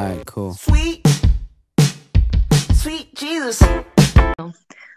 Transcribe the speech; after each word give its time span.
Alright, 0.00 0.24
cool. 0.30 0.54
Sweet, 0.54 1.06
sweet 2.74 3.14
Jesus. 3.14 3.58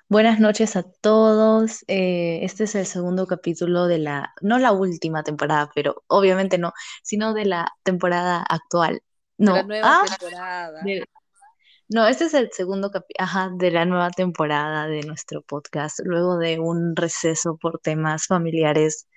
Buenas 0.08 0.40
noches 0.40 0.78
a 0.78 0.84
todos. 0.84 1.84
Eh, 1.90 2.40
este 2.44 2.64
es 2.64 2.76
el 2.76 2.86
segundo 2.86 3.28
capítulo 3.28 3.88
de 3.88 3.98
la, 3.98 4.34
no 4.40 4.60
la 4.60 4.72
última 4.72 5.22
temporada, 5.24 5.70
pero 5.76 6.04
obviamente 6.08 6.58
no, 6.58 6.72
sino 7.04 7.34
de 7.34 7.44
la 7.44 7.68
temporada 7.84 8.46
actual. 8.48 9.02
No, 9.38 9.56
De 9.56 9.60
la 9.60 9.68
nueva 9.68 9.88
ah, 9.92 10.06
temporada. 10.08 10.82
de- 10.84 11.06
no, 11.90 12.08
este 12.08 12.24
es 12.24 12.34
el 12.34 12.50
segundo 12.54 12.90
capítulo, 12.90 13.58
de 13.58 13.72
la 13.72 13.84
nueva 13.84 14.10
temporada 14.10 14.88
de 14.88 15.02
nuestro 15.02 15.42
podcast, 15.42 16.00
luego 16.06 16.38
de 16.38 16.62
un 16.62 16.96
receso 16.96 17.58
por 17.58 17.80
temas 17.80 18.28
familiares. 18.28 19.10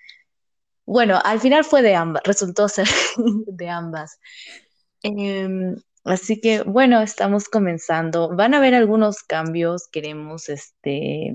Bueno, 0.85 1.21
al 1.25 1.39
final 1.39 1.65
fue 1.65 1.83
de 1.83 1.95
ambas, 1.95 2.25
resultó 2.25 2.69
ser 2.69 2.89
de 3.47 3.71
ambas. 3.71 4.19
Em, 5.03 5.77
así 6.05 6.41
que 6.41 6.63
bueno, 6.63 7.01
estamos 7.03 7.49
comenzando. 7.49 8.35
Van 8.35 8.55
a 8.55 8.59
haber 8.59 8.75
algunos 8.75 9.23
cambios. 9.23 9.89
Queremos 9.89 10.49
este 10.49 11.35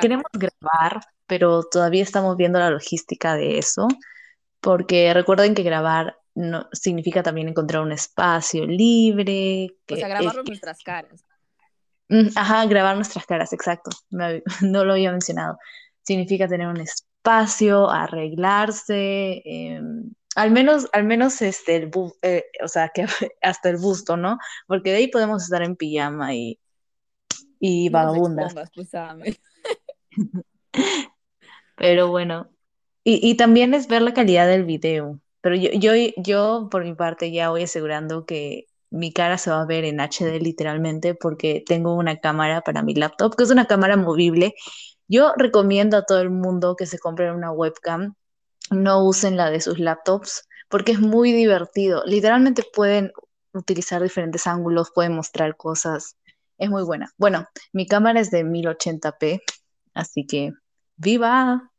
queremos 0.00 0.26
grabar, 0.32 1.00
pero 1.26 1.62
todavía 1.64 2.02
estamos 2.02 2.36
viendo 2.36 2.58
la 2.58 2.70
logística 2.70 3.34
de 3.36 3.58
eso. 3.58 3.88
Porque 4.60 5.14
recuerden 5.14 5.54
que 5.54 5.62
grabar 5.62 6.16
no 6.34 6.68
significa 6.72 7.22
también 7.22 7.48
encontrar 7.48 7.82
un 7.82 7.92
espacio 7.92 8.66
libre, 8.66 9.68
O 9.70 9.76
que 9.86 9.96
sea, 9.96 10.08
es 10.08 10.14
grabarlo 10.14 10.42
que- 10.44 10.50
nuestras 10.50 10.82
caras. 10.82 11.24
Mm, 12.08 12.28
Ajá, 12.36 12.64
grabar 12.66 12.96
nuestras 12.96 13.26
caras, 13.26 13.52
exacto. 13.52 13.90
Me 14.10 14.42
no 14.62 14.84
lo 14.84 14.92
había 14.94 15.12
mencionado. 15.12 15.58
Significa 16.02 16.48
tener 16.48 16.66
un 16.66 16.78
espacio, 16.80 17.90
arreglarse, 17.90 19.42
em, 19.44 20.10
al 20.36 20.50
menos, 20.50 20.88
al 20.92 21.04
menos 21.04 21.42
este, 21.42 21.76
el 21.76 21.90
bu- 21.90 22.16
eh, 22.22 22.44
o 22.64 22.68
sea, 22.68 22.90
que 22.90 23.06
hasta 23.42 23.70
el 23.70 23.76
busto, 23.78 24.16
¿no? 24.16 24.38
Porque 24.66 24.90
de 24.90 24.96
ahí 24.98 25.08
podemos 25.08 25.42
estar 25.44 25.62
en 25.62 25.76
pijama 25.76 26.34
y, 26.34 26.58
y 27.60 27.88
vagabundas. 27.90 28.54
pues. 28.56 28.74
Pero 31.76 32.08
bueno, 32.08 32.50
y, 33.04 33.20
y 33.28 33.36
también 33.36 33.74
es 33.74 33.88
ver 33.88 34.02
la 34.02 34.14
calidad 34.14 34.46
del 34.48 34.64
video. 34.64 35.20
Pero 35.40 35.54
yo, 35.56 35.70
yo, 35.72 35.92
yo, 36.16 36.68
por 36.70 36.84
mi 36.84 36.94
parte, 36.94 37.30
ya 37.32 37.50
voy 37.50 37.62
asegurando 37.64 38.26
que 38.26 38.66
mi 38.90 39.12
cara 39.12 39.38
se 39.38 39.50
va 39.50 39.62
a 39.62 39.66
ver 39.66 39.84
en 39.84 40.00
HD 40.00 40.40
literalmente 40.40 41.14
porque 41.14 41.62
tengo 41.66 41.94
una 41.94 42.18
cámara 42.20 42.62
para 42.62 42.82
mi 42.82 42.94
laptop, 42.94 43.36
que 43.36 43.44
es 43.44 43.50
una 43.50 43.66
cámara 43.66 43.96
movible. 43.96 44.54
Yo 45.08 45.32
recomiendo 45.36 45.96
a 45.98 46.04
todo 46.06 46.20
el 46.20 46.30
mundo 46.30 46.76
que 46.76 46.86
se 46.86 46.98
compren 46.98 47.34
una 47.34 47.52
webcam, 47.52 48.14
no 48.70 49.04
usen 49.04 49.36
la 49.36 49.50
de 49.50 49.60
sus 49.60 49.78
laptops 49.78 50.48
porque 50.68 50.92
es 50.92 51.00
muy 51.00 51.32
divertido. 51.32 52.02
Literalmente 52.06 52.62
pueden 52.74 53.12
utilizar 53.52 54.02
diferentes 54.02 54.46
ángulos, 54.46 54.92
pueden 54.94 55.14
mostrar 55.14 55.56
cosas. 55.56 56.16
Es 56.58 56.70
muy 56.70 56.82
buena. 56.82 57.12
Bueno, 57.16 57.46
mi 57.72 57.86
cámara 57.86 58.20
es 58.20 58.30
de 58.30 58.44
1080p, 58.44 59.42
así 59.94 60.26
que 60.26 60.52
¡viva! 60.96 61.70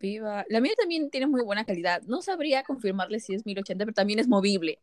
Viva. 0.00 0.44
La 0.48 0.60
mía 0.60 0.72
también 0.78 1.10
tiene 1.10 1.26
muy 1.26 1.42
buena 1.42 1.64
calidad. 1.64 2.02
No 2.02 2.22
sabría 2.22 2.62
confirmarle 2.62 3.18
si 3.18 3.34
es 3.34 3.44
1080, 3.44 3.84
pero 3.84 3.94
también 3.94 4.20
es 4.20 4.28
movible. 4.28 4.80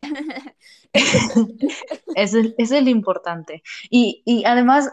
Eso 0.92 1.48
es, 2.16 2.36
eso 2.58 2.76
es 2.76 2.84
lo 2.84 2.90
importante. 2.90 3.64
Y, 3.90 4.22
y 4.26 4.44
además, 4.44 4.92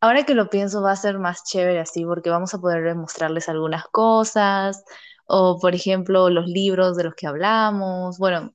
ahora 0.00 0.24
que 0.24 0.34
lo 0.34 0.50
pienso, 0.50 0.82
va 0.82 0.90
a 0.90 0.96
ser 0.96 1.20
más 1.20 1.44
chévere 1.44 1.78
así, 1.78 2.04
porque 2.04 2.30
vamos 2.30 2.52
a 2.52 2.60
poder 2.60 2.96
mostrarles 2.96 3.48
algunas 3.48 3.84
cosas, 3.86 4.84
o 5.26 5.58
por 5.60 5.74
ejemplo, 5.74 6.30
los 6.30 6.46
libros 6.46 6.96
de 6.96 7.04
los 7.04 7.14
que 7.14 7.26
hablamos. 7.26 8.18
Bueno, 8.18 8.54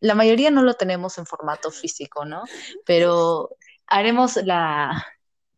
la 0.00 0.14
mayoría 0.14 0.50
no 0.50 0.62
lo 0.62 0.74
tenemos 0.74 1.18
en 1.18 1.26
formato 1.26 1.70
físico, 1.70 2.24
¿no? 2.24 2.42
Pero 2.86 3.50
haremos 3.86 4.36
la, 4.36 5.06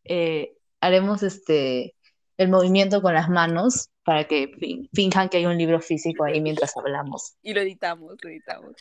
eh, 0.04 0.54
haremos 0.80 1.22
este, 1.22 1.94
el 2.36 2.48
movimiento 2.48 3.02
con 3.02 3.14
las 3.14 3.28
manos 3.28 3.90
para 4.04 4.24
que 4.24 4.48
fin- 4.58 4.88
finjan 4.92 5.28
que 5.28 5.36
hay 5.38 5.46
un 5.46 5.56
libro 5.58 5.80
físico 5.80 6.24
ahí 6.24 6.40
mientras 6.40 6.76
hablamos. 6.76 7.34
Y 7.42 7.54
lo 7.54 7.60
editamos, 7.60 8.16
lo 8.22 8.30
editamos. 8.30 8.74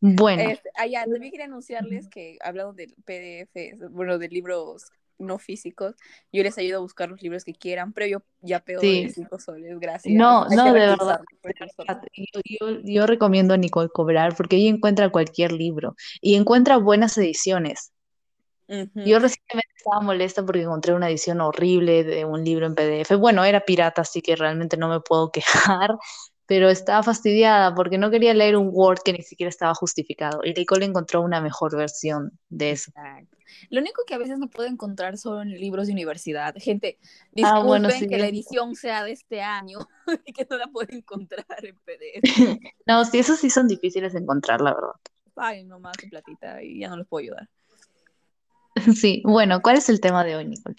Bueno. 0.00 0.42
Este, 0.42 0.70
ah, 0.76 0.86
ya, 0.86 1.04
también 1.04 1.30
quería 1.30 1.46
anunciarles 1.46 2.08
que 2.08 2.38
hablando 2.40 2.72
del 2.72 2.94
PDF, 3.04 3.76
bueno, 3.90 4.18
de 4.18 4.28
libros 4.28 4.90
no 5.18 5.38
físicos, 5.38 5.94
yo 6.32 6.42
les 6.42 6.56
ayudo 6.58 6.78
a 6.78 6.80
buscar 6.80 7.08
los 7.08 7.22
libros 7.22 7.44
que 7.44 7.54
quieran, 7.54 7.92
pero 7.92 8.06
yo 8.06 8.22
ya 8.40 8.60
pego 8.60 8.80
Sí. 8.80 9.04
de 9.04 9.10
5 9.10 9.38
soles, 9.38 9.78
gracias. 9.80 10.14
No, 10.14 10.44
Hay 10.48 10.56
no, 10.56 10.64
de 10.64 10.72
verdad. 10.72 11.20
Yo, 12.14 12.40
yo- 12.44 12.80
yo 12.84 13.06
recomiendo 13.06 13.54
a 13.54 13.56
Nicole 13.56 13.88
cobrar 13.88 14.36
porque 14.36 14.56
ella 14.56 14.70
encuentra 14.70 15.10
cualquier 15.10 15.52
libro 15.52 15.96
y 16.20 16.34
encuentra 16.36 16.76
buenas 16.78 17.16
ediciones. 17.18 17.92
Yo 18.68 19.18
recientemente 19.18 19.72
estaba 19.78 20.02
molesta 20.02 20.44
porque 20.44 20.60
encontré 20.60 20.92
una 20.92 21.08
edición 21.08 21.40
horrible 21.40 22.04
de 22.04 22.26
un 22.26 22.44
libro 22.44 22.66
en 22.66 22.74
PDF. 22.74 23.14
Bueno, 23.16 23.42
era 23.42 23.60
pirata, 23.60 24.02
así 24.02 24.20
que 24.20 24.36
realmente 24.36 24.76
no 24.76 24.88
me 24.90 25.00
puedo 25.00 25.30
quejar, 25.80 25.96
pero 26.48 26.70
estaba 26.70 27.02
fastidiada 27.02 27.74
porque 27.74 27.98
no 27.98 28.10
quería 28.10 28.32
leer 28.32 28.56
un 28.56 28.70
Word 28.72 29.00
que 29.04 29.12
ni 29.12 29.20
siquiera 29.22 29.50
estaba 29.50 29.74
justificado. 29.74 30.40
Y 30.42 30.54
Nicole 30.54 30.86
encontró 30.86 31.20
una 31.20 31.42
mejor 31.42 31.76
versión 31.76 32.32
de 32.48 32.70
eso. 32.70 32.90
Exacto. 32.96 33.36
Lo 33.68 33.80
único 33.82 34.02
que 34.06 34.14
a 34.14 34.18
veces 34.18 34.38
no 34.38 34.48
puedo 34.48 34.66
encontrar 34.66 35.18
son 35.18 35.50
libros 35.50 35.88
de 35.88 35.92
universidad. 35.92 36.54
Gente, 36.56 36.98
Ah, 37.02 37.28
disculpen 37.32 37.66
bueno, 37.66 37.90
sí. 37.90 38.08
que 38.08 38.16
la 38.16 38.28
edición 38.28 38.74
sea 38.74 39.04
de 39.04 39.12
este 39.12 39.42
año 39.42 39.78
y 40.24 40.32
que 40.32 40.46
no 40.48 40.56
la 40.56 40.68
puedo 40.68 40.88
encontrar 40.90 41.44
en 41.62 41.76
PDF. 41.76 42.22
No, 42.86 43.04
sí, 43.04 43.18
esos 43.18 43.38
sí 43.38 43.50
son 43.50 43.68
difíciles 43.68 44.14
de 44.14 44.20
encontrar, 44.20 44.62
la 44.62 44.72
verdad. 44.72 44.94
Paguen 45.34 45.68
nomás 45.68 45.96
su 46.00 46.08
platita 46.08 46.62
y 46.62 46.80
ya 46.80 46.88
no 46.88 46.96
los 46.96 47.06
puedo 47.06 47.24
ayudar. 47.24 47.48
Sí, 48.96 49.20
bueno, 49.22 49.60
¿cuál 49.60 49.76
es 49.76 49.90
el 49.90 50.00
tema 50.00 50.24
de 50.24 50.36
hoy, 50.36 50.46
Nicole? 50.46 50.76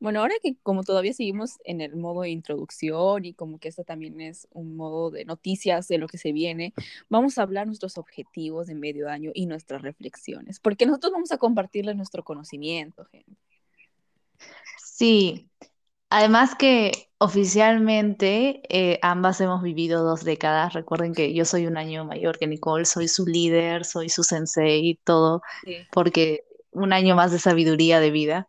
Bueno, 0.00 0.20
ahora 0.20 0.34
que 0.42 0.56
como 0.62 0.82
todavía 0.82 1.12
seguimos 1.12 1.58
en 1.64 1.82
el 1.82 1.94
modo 1.94 2.22
de 2.22 2.30
introducción 2.30 3.26
y 3.26 3.34
como 3.34 3.58
que 3.58 3.68
esto 3.68 3.84
también 3.84 4.20
es 4.22 4.48
un 4.50 4.74
modo 4.74 5.10
de 5.10 5.26
noticias 5.26 5.88
de 5.88 5.98
lo 5.98 6.08
que 6.08 6.16
se 6.16 6.32
viene, 6.32 6.72
vamos 7.10 7.36
a 7.36 7.42
hablar 7.42 7.66
nuestros 7.66 7.98
objetivos 7.98 8.66
de 8.66 8.74
medio 8.74 9.10
año 9.10 9.30
y 9.34 9.44
nuestras 9.44 9.82
reflexiones, 9.82 10.58
porque 10.58 10.86
nosotros 10.86 11.12
vamos 11.12 11.32
a 11.32 11.36
compartirles 11.38 11.96
nuestro 11.96 12.24
conocimiento, 12.24 13.04
gente. 13.04 13.36
Sí, 14.78 15.50
además 16.08 16.54
que 16.54 17.10
oficialmente 17.18 18.62
eh, 18.70 18.98
ambas 19.02 19.38
hemos 19.42 19.62
vivido 19.62 20.02
dos 20.02 20.24
décadas. 20.24 20.72
Recuerden 20.72 21.12
que 21.12 21.34
yo 21.34 21.44
soy 21.44 21.66
un 21.66 21.76
año 21.76 22.06
mayor 22.06 22.38
que 22.38 22.46
Nicole, 22.46 22.86
soy 22.86 23.06
su 23.06 23.26
líder, 23.26 23.84
soy 23.84 24.08
su 24.08 24.24
sensei 24.24 24.88
y 24.88 24.94
todo, 24.94 25.42
porque 25.92 26.44
un 26.70 26.94
año 26.94 27.14
más 27.16 27.32
de 27.32 27.38
sabiduría 27.38 28.00
de 28.00 28.10
vida. 28.10 28.48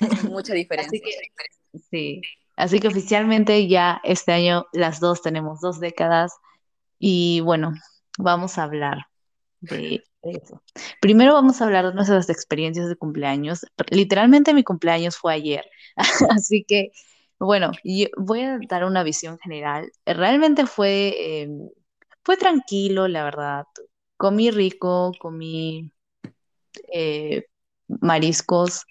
Mucha 0.30 0.54
diferencia. 0.54 0.98
Así 0.98 1.00
que, 1.00 1.80
sí, 1.90 2.22
así 2.56 2.80
que 2.80 2.88
oficialmente 2.88 3.66
ya 3.68 4.00
este 4.04 4.32
año 4.32 4.66
las 4.72 5.00
dos 5.00 5.22
tenemos 5.22 5.60
dos 5.60 5.80
décadas 5.80 6.32
y 6.98 7.40
bueno, 7.40 7.72
vamos 8.18 8.58
a 8.58 8.64
hablar 8.64 8.98
de 9.60 10.02
eso. 10.22 10.62
Primero 11.00 11.34
vamos 11.34 11.60
a 11.60 11.64
hablar 11.64 11.86
de 11.86 11.94
nuestras 11.94 12.28
experiencias 12.30 12.88
de 12.88 12.96
cumpleaños. 12.96 13.66
Literalmente 13.90 14.54
mi 14.54 14.64
cumpleaños 14.64 15.16
fue 15.16 15.34
ayer, 15.34 15.64
así 16.30 16.64
que 16.64 16.90
bueno, 17.38 17.72
yo 17.84 18.06
voy 18.16 18.42
a 18.42 18.58
dar 18.68 18.84
una 18.84 19.02
visión 19.02 19.38
general. 19.38 19.92
Realmente 20.06 20.66
fue, 20.66 21.14
eh, 21.18 21.48
fue 22.24 22.36
tranquilo, 22.36 23.08
la 23.08 23.24
verdad. 23.24 23.64
Comí 24.16 24.50
rico, 24.50 25.12
comí 25.20 25.92
eh, 26.92 27.46
mariscos 27.88 28.84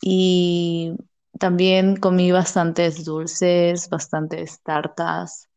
y 0.00 0.96
también 1.38 1.96
comí 1.96 2.32
bastantes 2.32 3.04
dulces, 3.04 3.88
bastantes 3.90 4.60
tartas. 4.62 5.48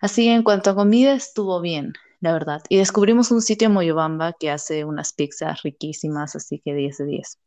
Así 0.00 0.28
en 0.28 0.42
cuanto 0.42 0.70
a 0.70 0.74
comida 0.74 1.12
estuvo 1.14 1.60
bien, 1.60 1.94
la 2.20 2.32
verdad. 2.32 2.62
Y 2.68 2.78
descubrimos 2.78 3.30
un 3.30 3.42
sitio 3.42 3.66
en 3.68 3.74
Moyobamba 3.74 4.34
que 4.38 4.50
hace 4.50 4.84
unas 4.84 5.12
pizzas 5.12 5.62
riquísimas, 5.62 6.36
así 6.36 6.60
que 6.64 6.74
10 6.74 6.98
de 6.98 7.06
10. 7.06 7.38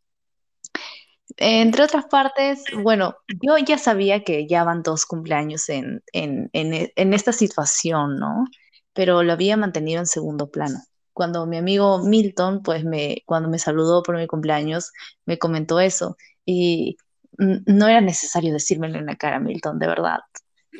Entre 1.38 1.84
otras 1.84 2.06
partes, 2.06 2.64
bueno, 2.84 3.16
yo 3.42 3.58
ya 3.58 3.78
sabía 3.78 4.24
que 4.24 4.48
ya 4.48 4.64
van 4.64 4.84
dos 4.84 5.06
cumpleaños 5.06 5.70
en, 5.70 6.04
en, 6.12 6.50
en, 6.54 6.92
en 6.96 7.14
esta 7.14 7.32
situación, 7.34 8.18
¿no? 8.18 8.46
Pero 8.94 9.24
lo 9.24 9.34
había 9.34 9.58
mantenido 9.58 10.00
en 10.00 10.06
segundo 10.06 10.50
plano. 10.52 10.80
Cuando 11.14 11.46
mi 11.46 11.58
amigo 11.58 12.00
Milton, 12.00 12.64
pues 12.64 12.84
me, 12.86 13.24
cuando 13.26 13.50
me 13.50 13.60
saludó 13.60 14.04
por 14.04 14.18
mi 14.18 14.28
cumpleaños, 14.28 14.92
me 15.26 15.38
comentó 15.40 15.80
eso. 15.80 16.18
Y 16.46 16.98
no 17.38 17.88
era 17.88 18.02
necesario 18.02 18.54
decírmelo 18.54 19.00
en 19.00 19.06
la 19.08 19.16
cara, 19.16 19.40
Milton, 19.40 19.80
de 19.80 19.88
verdad. 19.88 20.20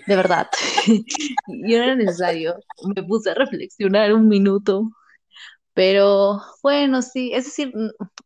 De 0.08 0.16
verdad. 0.16 0.48
Y 1.48 1.76
no 1.76 1.84
era 1.84 1.96
necesario. 1.96 2.56
Me 2.96 3.04
puse 3.04 3.32
a 3.32 3.36
reflexionar 3.36 4.14
un 4.14 4.28
minuto. 4.28 4.90
Pero 5.74 6.42
bueno, 6.62 7.02
sí, 7.02 7.32
es 7.34 7.46
decir, 7.46 7.74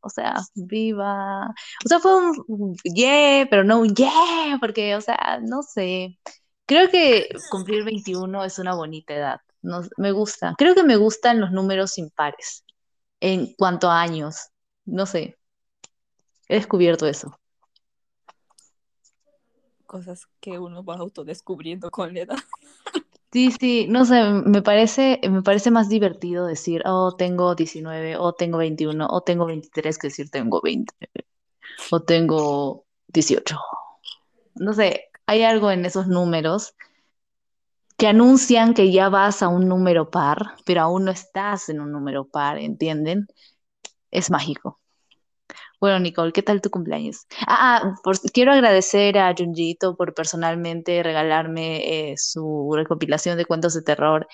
o 0.02 0.10
sea, 0.10 0.36
viva. 0.56 1.48
O 1.86 1.88
sea, 1.88 2.00
fue 2.00 2.12
un 2.48 2.76
yeah, 2.84 3.48
pero 3.50 3.64
no 3.64 3.80
un 3.80 3.96
yeah, 3.96 4.58
porque, 4.60 4.96
o 4.96 5.02
sea, 5.02 5.40
no 5.42 5.64
sé. 5.64 6.20
Creo 6.66 6.90
que 6.90 7.30
cumplir 7.50 7.86
21 7.86 8.44
es 8.44 8.60
una 8.60 8.76
bonita 8.76 9.14
edad. 9.16 9.40
No, 9.68 9.82
me 9.98 10.14
gusta. 10.14 10.56
Creo 10.58 10.74
que 10.76 10.84
me 10.84 10.96
gustan 10.96 11.42
los 11.42 11.52
números 11.52 11.98
impares 11.98 12.64
en 13.20 13.54
cuanto 13.58 13.90
a 13.90 14.00
años. 14.00 14.48
No 14.86 15.06
sé. 15.06 15.38
He 16.48 16.56
descubierto 16.56 17.06
eso. 17.06 17.38
Cosas 19.86 20.28
que 20.40 20.58
uno 20.58 20.86
va 20.86 20.96
autodescubriendo 20.96 21.92
con 21.92 22.14
la 22.14 22.22
edad. 22.22 22.38
Sí, 23.34 23.52
sí, 23.52 23.88
no 23.90 24.06
sé, 24.06 24.24
me 24.24 24.62
parece, 24.62 25.20
me 25.30 25.44
parece 25.44 25.70
más 25.70 25.90
divertido 25.90 26.48
decir, 26.48 26.82
oh, 26.86 27.14
tengo 27.18 27.56
19, 27.56 28.16
o 28.16 28.34
tengo 28.34 28.58
21, 28.58 29.06
o 29.06 29.22
tengo 29.22 29.46
23, 29.46 29.98
que 29.98 30.08
decir 30.08 30.30
tengo 30.32 30.62
20, 30.62 30.94
o 31.92 32.02
tengo 32.02 32.86
18. 33.10 33.60
No 34.56 34.74
sé, 34.74 35.10
hay 35.26 35.44
algo 35.44 35.72
en 35.72 35.86
esos 35.86 36.08
números 36.08 36.74
que 37.98 38.08
anuncian 38.08 38.74
que 38.74 38.92
ya 38.92 39.10
vas 39.10 39.42
a 39.42 39.48
un 39.50 39.68
número 39.68 40.10
par, 40.12 40.56
pero 40.66 40.82
aún 40.82 41.06
no 41.06 41.12
estás 41.12 41.70
en 41.70 41.82
un 41.82 41.92
número 41.92 42.26
par, 42.28 42.58
¿entienden? 42.60 43.28
Es 44.12 44.32
mágico. 44.32 44.80
Bueno, 45.80 46.00
Nicole, 46.00 46.32
¿qué 46.34 46.42
tal 46.44 46.62
tu 46.62 46.70
cumpleaños? 46.70 47.28
Ah, 47.48 47.82
ah, 47.84 48.12
quiero 48.34 48.52
agradecer 48.54 49.18
a 49.18 49.34
Junjito 49.38 49.96
por 49.96 50.14
personalmente 50.14 51.04
regalarme 51.04 52.12
eh, 52.12 52.16
su 52.18 52.72
recopilación 52.76 53.38
de 53.38 53.46
cuentos 53.46 53.74
de 53.74 53.84
terror. 53.84 54.28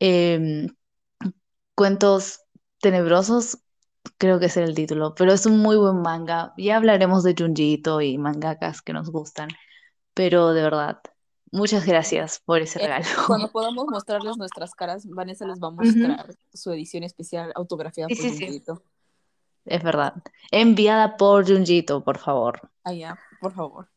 Em, 0.00 0.68
cuentos 1.74 2.40
tenebrosos, 2.80 3.58
creo 4.18 4.38
que 4.40 4.46
era 4.46 4.64
el 4.64 4.74
título, 4.74 5.14
pero 5.14 5.32
es 5.32 5.46
un 5.46 5.58
muy 5.58 5.76
buen 5.76 6.02
manga. 6.02 6.52
Ya 6.58 6.76
hablaremos 6.76 7.22
de 7.24 7.34
Junjito 7.38 8.00
y 8.00 8.18
mangakas 8.18 8.82
que 8.82 8.92
nos 8.92 9.10
gustan, 9.10 9.48
pero 10.14 10.52
de 10.54 10.62
verdad, 10.62 11.00
muchas 11.52 11.86
gracias 11.86 12.40
por 12.44 12.60
ese 12.60 12.80
Eh, 12.80 12.86
regalo. 12.88 13.04
cuando 13.26 13.48
podamos 13.52 13.86
mostrarles 13.86 14.36
nuestras 14.36 14.74
caras, 14.74 15.06
Vanessa 15.06 15.46
les 15.46 15.60
va 15.60 15.68
a 15.68 15.70
mostrar 15.70 16.34
su 16.52 16.72
edición 16.72 17.04
especial 17.04 17.52
autografiada 17.54 18.08
Sí, 18.08 18.16
por 18.16 18.24
sí, 18.24 18.36
sí, 18.36 18.44
Junjito. 18.46 18.82
es 19.66 19.82
verdad. 19.82 20.14
Enviada 20.50 21.16
por 21.16 21.46
Junjito, 21.46 22.02
por 22.02 22.18
favor. 22.18 22.70
Allá, 22.82 23.16
por 23.40 23.52
favor. 23.54 23.88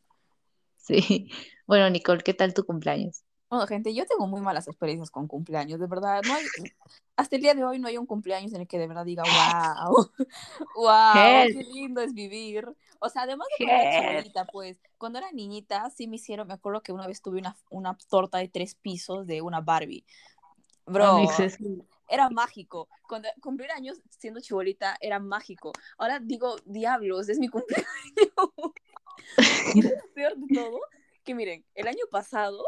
Sí. 0.76 1.28
Bueno, 1.66 1.90
Nicole, 1.90 2.22
¿qué 2.22 2.32
tal 2.32 2.54
tu 2.54 2.64
cumpleaños? 2.64 3.24
Bueno, 3.48 3.66
gente, 3.66 3.94
yo 3.94 4.04
tengo 4.06 4.26
muy 4.26 4.40
malas 4.40 4.66
experiencias 4.66 5.10
con 5.10 5.28
cumpleaños, 5.28 5.78
de 5.78 5.86
verdad. 5.86 6.20
No 6.26 6.34
hay, 6.34 6.44
hasta 7.16 7.36
el 7.36 7.42
día 7.42 7.54
de 7.54 7.64
hoy 7.64 7.78
no 7.78 7.86
hay 7.86 7.96
un 7.96 8.06
cumpleaños 8.06 8.52
en 8.52 8.62
el 8.62 8.66
que 8.66 8.78
de 8.78 8.88
verdad 8.88 9.04
diga, 9.04 9.22
wow, 9.86 10.10
wow, 10.74 11.46
qué 11.46 11.64
lindo 11.72 12.00
es 12.00 12.12
vivir. 12.12 12.66
O 12.98 13.08
sea, 13.08 13.22
además 13.22 13.46
de 13.58 13.66
cuando 13.66 13.82
era 13.82 14.00
chibolita, 14.00 14.44
pues, 14.46 14.80
cuando 14.98 15.18
era 15.18 15.30
niñita, 15.30 15.88
sí 15.90 16.08
me 16.08 16.16
hicieron, 16.16 16.48
me 16.48 16.54
acuerdo 16.54 16.82
que 16.82 16.92
una 16.92 17.06
vez 17.06 17.22
tuve 17.22 17.38
una, 17.38 17.56
una 17.70 17.96
torta 18.08 18.38
de 18.38 18.48
tres 18.48 18.74
pisos 18.74 19.26
de 19.26 19.42
una 19.42 19.60
Barbie. 19.60 20.04
Bro, 20.86 21.26
era 22.08 22.30
mágico. 22.30 22.88
Cuando 23.08 23.28
cumplir 23.40 23.70
años 23.72 24.00
siendo 24.08 24.40
chibolita 24.40 24.96
era 25.00 25.18
mágico. 25.18 25.72
Ahora 25.98 26.20
digo, 26.20 26.56
diablos, 26.64 27.28
es 27.28 27.38
mi 27.38 27.48
cumpleaños. 27.48 27.86
Y 29.74 29.82
lo 29.82 29.90
peor 30.14 30.36
de 30.36 30.54
todo, 30.54 30.80
que 31.24 31.34
miren, 31.34 31.64
el 31.74 31.88
año 31.88 32.04
pasado, 32.10 32.64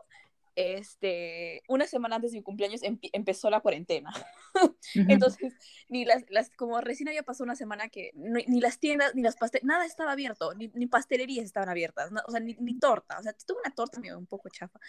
este, 0.58 1.62
una 1.68 1.86
semana 1.86 2.16
antes 2.16 2.32
de 2.32 2.38
mi 2.38 2.42
cumpleaños 2.42 2.82
empe- 2.82 3.10
empezó 3.12 3.48
la 3.48 3.60
cuarentena. 3.60 4.10
Entonces, 5.08 5.54
ni 5.88 6.04
las, 6.04 6.24
las, 6.30 6.50
como 6.50 6.80
recién 6.80 7.08
había 7.08 7.22
pasado 7.22 7.44
una 7.44 7.54
semana 7.54 7.88
que 7.88 8.10
no- 8.14 8.40
ni 8.46 8.60
las 8.60 8.78
tiendas, 8.80 9.14
ni 9.14 9.22
las 9.22 9.36
pastel, 9.36 9.60
nada 9.64 9.86
estaba 9.86 10.12
abierto, 10.12 10.54
ni, 10.54 10.68
ni 10.74 10.86
pastelerías 10.86 11.44
estaban 11.44 11.68
abiertas, 11.68 12.10
no, 12.10 12.20
o 12.26 12.30
sea, 12.32 12.40
ni, 12.40 12.54
ni 12.58 12.78
torta, 12.78 13.18
o 13.18 13.22
sea, 13.22 13.32
tuve 13.34 13.58
una 13.64 13.74
torta 13.74 14.00
medio 14.00 14.18
un 14.18 14.26
poco 14.26 14.48
chafa, 14.48 14.80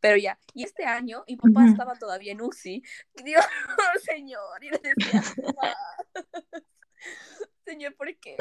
pero 0.00 0.16
ya, 0.16 0.38
y 0.54 0.64
este 0.64 0.84
año 0.84 1.24
mi 1.28 1.36
papá 1.36 1.66
estaba 1.66 1.94
todavía 1.94 2.32
en 2.32 2.40
UCI, 2.40 2.82
Dios, 3.22 3.44
señor, 4.04 4.64
y 4.64 4.70
le 4.70 4.78
decía, 4.78 5.22
"Papá, 5.44 5.76
señor, 7.66 7.94
¿por 7.96 8.16
qué? 8.16 8.36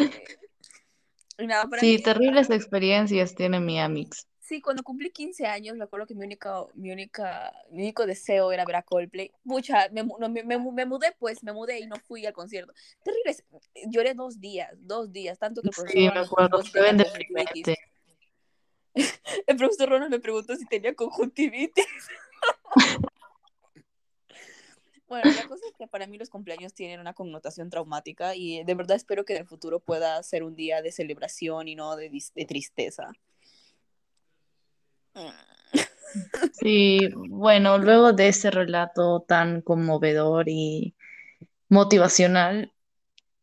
Nada, 1.40 1.66
mí 1.66 1.78
Sí, 1.80 2.02
terribles 2.02 2.50
experiencias 2.50 3.36
tiene 3.36 3.60
mi 3.60 3.80
Amix. 3.80 4.26
Sí, 4.48 4.62
cuando 4.62 4.82
cumplí 4.82 5.12
15 5.12 5.46
años, 5.46 5.76
me 5.76 5.84
acuerdo 5.84 6.08
que 6.08 6.16
mi 6.16 6.24
único, 6.24 6.72
mi 6.74 6.90
única, 6.90 7.52
mi 7.70 7.82
único 7.82 8.06
deseo 8.06 8.54
era 8.54 8.64
ver 8.64 8.78
a 8.78 8.82
Coldplay. 8.82 9.30
Mucha, 9.44 9.90
me, 9.92 10.04
no, 10.04 10.30
me, 10.30 10.42
me, 10.42 10.58
me 10.58 10.86
mudé, 10.86 11.14
pues, 11.20 11.44
me 11.44 11.52
mudé 11.52 11.82
y 11.82 11.86
no 11.86 11.98
fui 11.98 12.26
al 12.26 12.32
concierto. 12.32 12.72
Terrible, 13.04 13.36
lloré 13.90 14.14
dos 14.14 14.40
días, 14.40 14.72
dos 14.78 15.12
días, 15.12 15.38
tanto 15.38 15.62
que 15.62 15.68
el 15.68 15.76
profesor 15.76 16.00
Sí, 16.02 16.10
me 16.14 16.20
acuerdo, 16.22 16.62
deprimente. 16.64 17.76
El 19.48 19.58
profesor 19.58 19.90
Ronald 19.90 20.12
me 20.12 20.20
preguntó 20.20 20.56
si 20.56 20.66
tenía 20.66 20.96
conjuntivitis. 20.96 21.86
Bueno, 25.10 25.32
la 25.32 25.48
cosa 25.48 25.66
es 25.66 25.74
que 25.78 25.88
para 25.88 26.06
mí 26.06 26.18
los 26.18 26.30
cumpleaños 26.30 26.74
tienen 26.74 27.00
una 27.00 27.14
connotación 27.14 27.70
traumática 27.70 28.36
y 28.36 28.66
de 28.66 28.76
verdad 28.76 28.98
espero 28.98 29.24
que 29.24 29.36
en 29.36 29.40
el 29.40 29.48
futuro 29.48 29.80
pueda 29.80 30.22
ser 30.22 30.44
un 30.44 30.54
día 30.58 30.82
de 30.82 30.92
celebración 30.92 31.70
y 31.70 31.76
no 31.76 31.96
de, 31.96 32.10
de 32.10 32.46
tristeza. 32.46 33.14
Sí, 36.54 37.10
bueno, 37.16 37.78
luego 37.78 38.14
de 38.14 38.30
ese 38.30 38.52
relato 38.52 39.24
tan 39.28 39.62
conmovedor 39.62 40.50
y 40.50 40.96
motivacional, 41.70 42.74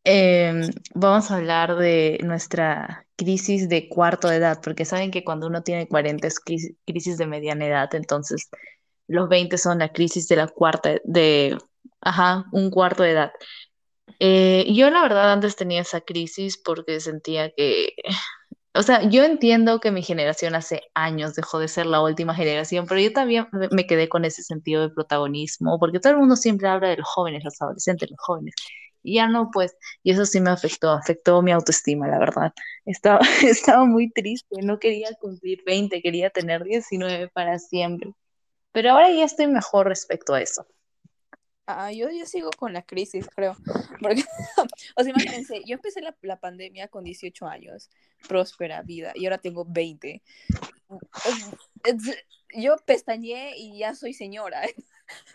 em, 0.05 0.71
vamos 0.94 1.31
a 1.31 1.37
hablar 1.37 1.76
de 1.76 2.19
nuestra 2.23 3.06
crisis 3.17 3.69
de 3.69 3.88
cuarto 3.88 4.29
de 4.29 4.37
edad, 4.37 4.61
porque 4.62 4.85
saben 4.85 5.11
que 5.11 5.25
cuando 5.25 5.47
uno 5.47 5.62
tiene 5.62 5.88
40 5.88 6.26
es 6.26 6.41
crisis, 6.41 7.19
de 7.19 7.26
mediana 7.26 7.67
edad, 7.67 7.94
entonces 7.94 8.49
los 9.06 9.29
20 9.29 9.59
son 9.59 9.79
la 9.79 9.93
crisis 9.93 10.29
de 10.29 10.37
la 10.37 10.49
cuarta, 10.49 10.97
de, 11.05 11.59
ajá, 12.00 12.47
un 12.53 12.70
cuarto 12.70 13.03
de 13.03 13.11
edad. 13.12 13.32
Eh, 14.20 14.67
yo 14.75 14.91
la 14.91 15.03
verdad 15.03 15.32
antes 15.32 15.56
tenía 15.56 15.82
esa 15.82 16.00
crisis 16.00 16.59
porque 16.59 17.00
sentía 17.00 17.50
que 17.50 17.94
O 18.76 18.82
sea, 18.82 19.09
yo 19.09 19.25
entiendo 19.25 19.79
que 19.81 19.93
mi 19.93 20.03
generación 20.03 20.55
hace 20.56 20.82
años 20.94 21.35
dejó 21.35 21.61
de 21.61 21.69
ser 21.69 21.87
la 21.87 22.03
última 22.03 22.35
generación, 22.35 22.87
pero 22.88 23.00
yo 23.00 23.12
también 23.12 23.47
me 23.71 23.87
quedé 23.87 24.09
con 24.09 24.25
ese 24.25 24.43
sentido 24.43 24.82
de 24.82 24.91
protagonismo, 24.94 25.79
porque 25.79 26.00
todo 26.00 26.12
el 26.15 26.19
mundo 26.19 26.35
siempre 26.37 26.69
habla 26.69 26.88
de 26.88 26.97
los 26.97 27.06
jóvenes, 27.09 27.44
los 27.44 27.61
adolescentes, 27.62 28.11
los 28.11 28.19
jóvenes. 28.21 28.55
Y 29.03 29.17
ya 29.17 29.29
no, 29.29 29.50
pues, 29.53 29.76
y 30.03 30.11
eso 30.12 30.25
sí 30.26 30.41
me 30.41 30.50
afectó, 30.50 30.91
afectó 30.91 31.41
mi 31.43 31.53
autoestima, 31.53 32.09
la 32.09 32.19
verdad. 32.19 32.53
Estaba, 32.85 33.21
estaba 33.43 33.85
muy 33.85 34.11
triste, 34.11 34.56
no 34.62 34.79
quería 34.81 35.11
cumplir 35.20 35.62
20, 35.67 36.03
quería 36.03 36.31
tener 36.31 36.65
19 36.65 37.29
para 37.29 37.59
siempre. 37.61 38.12
Pero 38.73 38.93
ahora 38.93 39.11
ya 39.12 39.25
estoy 39.25 39.49
mejor 39.49 39.88
respecto 39.88 40.35
a 40.35 40.43
eso. 40.43 40.67
Ah, 41.66 41.90
yo, 41.93 42.11
yo 42.11 42.26
sigo 42.26 42.50
con 42.58 42.72
la 42.72 42.82
crisis, 42.82 43.26
creo. 43.34 43.56
Porque, 44.00 44.24
o 44.96 45.03
sea, 45.03 45.10
imagínense, 45.10 45.62
yo 45.67 45.74
empecé 45.77 46.00
la, 46.03 46.17
la 46.22 46.39
pandemia 46.39 46.89
con 46.89 47.05
18 47.05 47.46
años, 47.46 47.91
próspera 48.29 48.82
vida, 48.82 49.12
y 49.15 49.24
ahora 49.27 49.39
tengo 49.39 49.65
20. 49.65 50.22
Es- 51.24 51.46
es- 51.84 52.24
Yo 52.56 52.77
pestañeé 52.84 53.56
y 53.56 53.79
ya 53.79 53.94
soy 53.94 54.12
señora. 54.15 54.62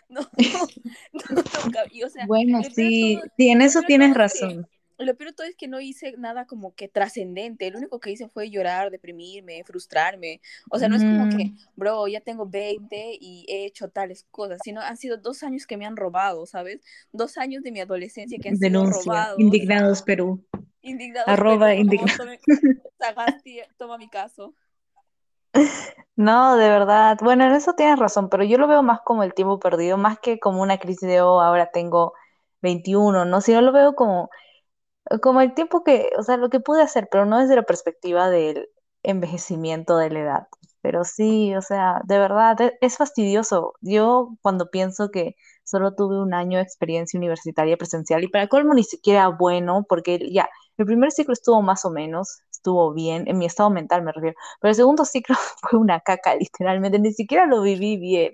No, 0.08 0.20
no, 1.12 1.20
no, 1.30 1.42
cab- 1.70 1.88
y, 1.92 2.02
o 2.02 2.10
sea, 2.10 2.26
Bueno, 2.26 2.60
sí, 2.64 3.20
todo, 3.20 3.30
sí, 3.36 3.50
en 3.50 3.62
eso 3.62 3.82
tienes 3.82 4.08
que, 4.08 4.14
razón. 4.18 4.68
Lo 5.00 5.16
peor 5.16 5.30
de 5.30 5.36
todo 5.36 5.46
es 5.46 5.56
que 5.56 5.68
no 5.68 5.80
hice 5.80 6.14
nada 6.18 6.46
como 6.46 6.74
que 6.74 6.88
trascendente. 6.88 7.70
Lo 7.70 7.78
único 7.78 8.00
que 8.00 8.10
hice 8.10 8.28
fue 8.28 8.50
llorar, 8.50 8.90
deprimirme, 8.90 9.64
frustrarme. 9.64 10.40
O 10.70 10.78
sea, 10.78 10.88
no 10.88 10.96
es 10.96 11.02
como 11.02 11.28
que, 11.36 11.52
bro, 11.76 12.06
ya 12.08 12.20
tengo 12.20 12.46
20 12.46 13.18
y 13.20 13.46
he 13.48 13.64
hecho 13.66 13.88
tales 13.88 14.26
cosas, 14.30 14.60
sino 14.62 14.80
han 14.80 14.96
sido 14.96 15.16
dos 15.16 15.42
años 15.42 15.66
que 15.66 15.76
me 15.76 15.86
han 15.86 15.96
robado, 15.96 16.46
¿sabes? 16.46 16.80
Dos 17.12 17.38
años 17.38 17.62
de 17.62 17.72
mi 17.72 17.80
adolescencia 17.80 18.38
que 18.38 18.50
han 18.50 18.56
sido 18.56 18.80
Denuncia, 18.80 19.12
robados. 19.12 19.38
indignados 19.38 20.02
Perú, 20.02 20.44
Indignados 20.82 21.28
arroba 21.28 21.66
Perú, 21.66 21.80
indignados. 21.80 22.38
Sagasti, 22.98 23.60
toma 23.76 23.98
mi 23.98 24.08
caso. 24.08 24.54
No, 26.16 26.56
de 26.56 26.68
verdad. 26.68 27.18
Bueno, 27.22 27.44
en 27.46 27.52
eso 27.52 27.74
tienes 27.74 27.98
razón, 27.98 28.28
pero 28.28 28.44
yo 28.44 28.58
lo 28.58 28.68
veo 28.68 28.82
más 28.82 29.00
como 29.00 29.22
el 29.22 29.34
tiempo 29.34 29.58
perdido, 29.58 29.96
más 29.96 30.18
que 30.20 30.38
como 30.38 30.62
una 30.62 30.78
crisis 30.78 31.08
de, 31.08 31.20
oh, 31.20 31.40
ahora 31.40 31.70
tengo 31.70 32.14
21, 32.62 33.24
¿no? 33.24 33.40
Sino 33.40 33.60
lo 33.62 33.72
veo 33.72 33.94
como, 33.94 34.30
como 35.22 35.40
el 35.40 35.54
tiempo 35.54 35.82
que, 35.84 36.10
o 36.18 36.22
sea, 36.22 36.36
lo 36.36 36.50
que 36.50 36.60
pude 36.60 36.82
hacer, 36.82 37.08
pero 37.10 37.26
no 37.26 37.38
desde 37.40 37.56
la 37.56 37.62
perspectiva 37.64 38.30
del 38.30 38.68
envejecimiento 39.02 39.96
de 39.96 40.10
la 40.10 40.20
edad. 40.20 40.48
Pero 40.82 41.04
sí, 41.04 41.54
o 41.54 41.62
sea, 41.62 42.00
de 42.04 42.18
verdad, 42.18 42.60
e- 42.60 42.78
es 42.80 42.96
fastidioso. 42.96 43.74
Yo 43.80 44.30
cuando 44.42 44.70
pienso 44.70 45.10
que 45.10 45.36
solo 45.64 45.94
tuve 45.94 46.20
un 46.20 46.34
año 46.34 46.58
de 46.58 46.64
experiencia 46.64 47.18
universitaria 47.18 47.76
presencial 47.76 48.24
y 48.24 48.28
para 48.28 48.48
colmo 48.48 48.74
ni 48.74 48.84
siquiera 48.84 49.28
bueno, 49.28 49.84
porque 49.88 50.18
ya, 50.32 50.48
el 50.78 50.86
primer 50.86 51.12
ciclo 51.12 51.32
estuvo 51.34 51.62
más 51.62 51.84
o 51.84 51.90
menos, 51.90 52.40
estuvo 52.50 52.92
bien, 52.94 53.24
en 53.28 53.38
mi 53.38 53.46
estado 53.46 53.70
mental 53.70 54.02
me 54.02 54.12
refiero, 54.12 54.36
pero 54.60 54.70
el 54.70 54.74
segundo 54.76 55.04
ciclo 55.04 55.36
fue 55.70 55.78
una 55.78 56.00
caca, 56.00 56.34
literalmente, 56.34 56.98
ni 56.98 57.12
siquiera 57.12 57.46
lo 57.46 57.62
viví 57.62 57.96
bien. 57.98 58.32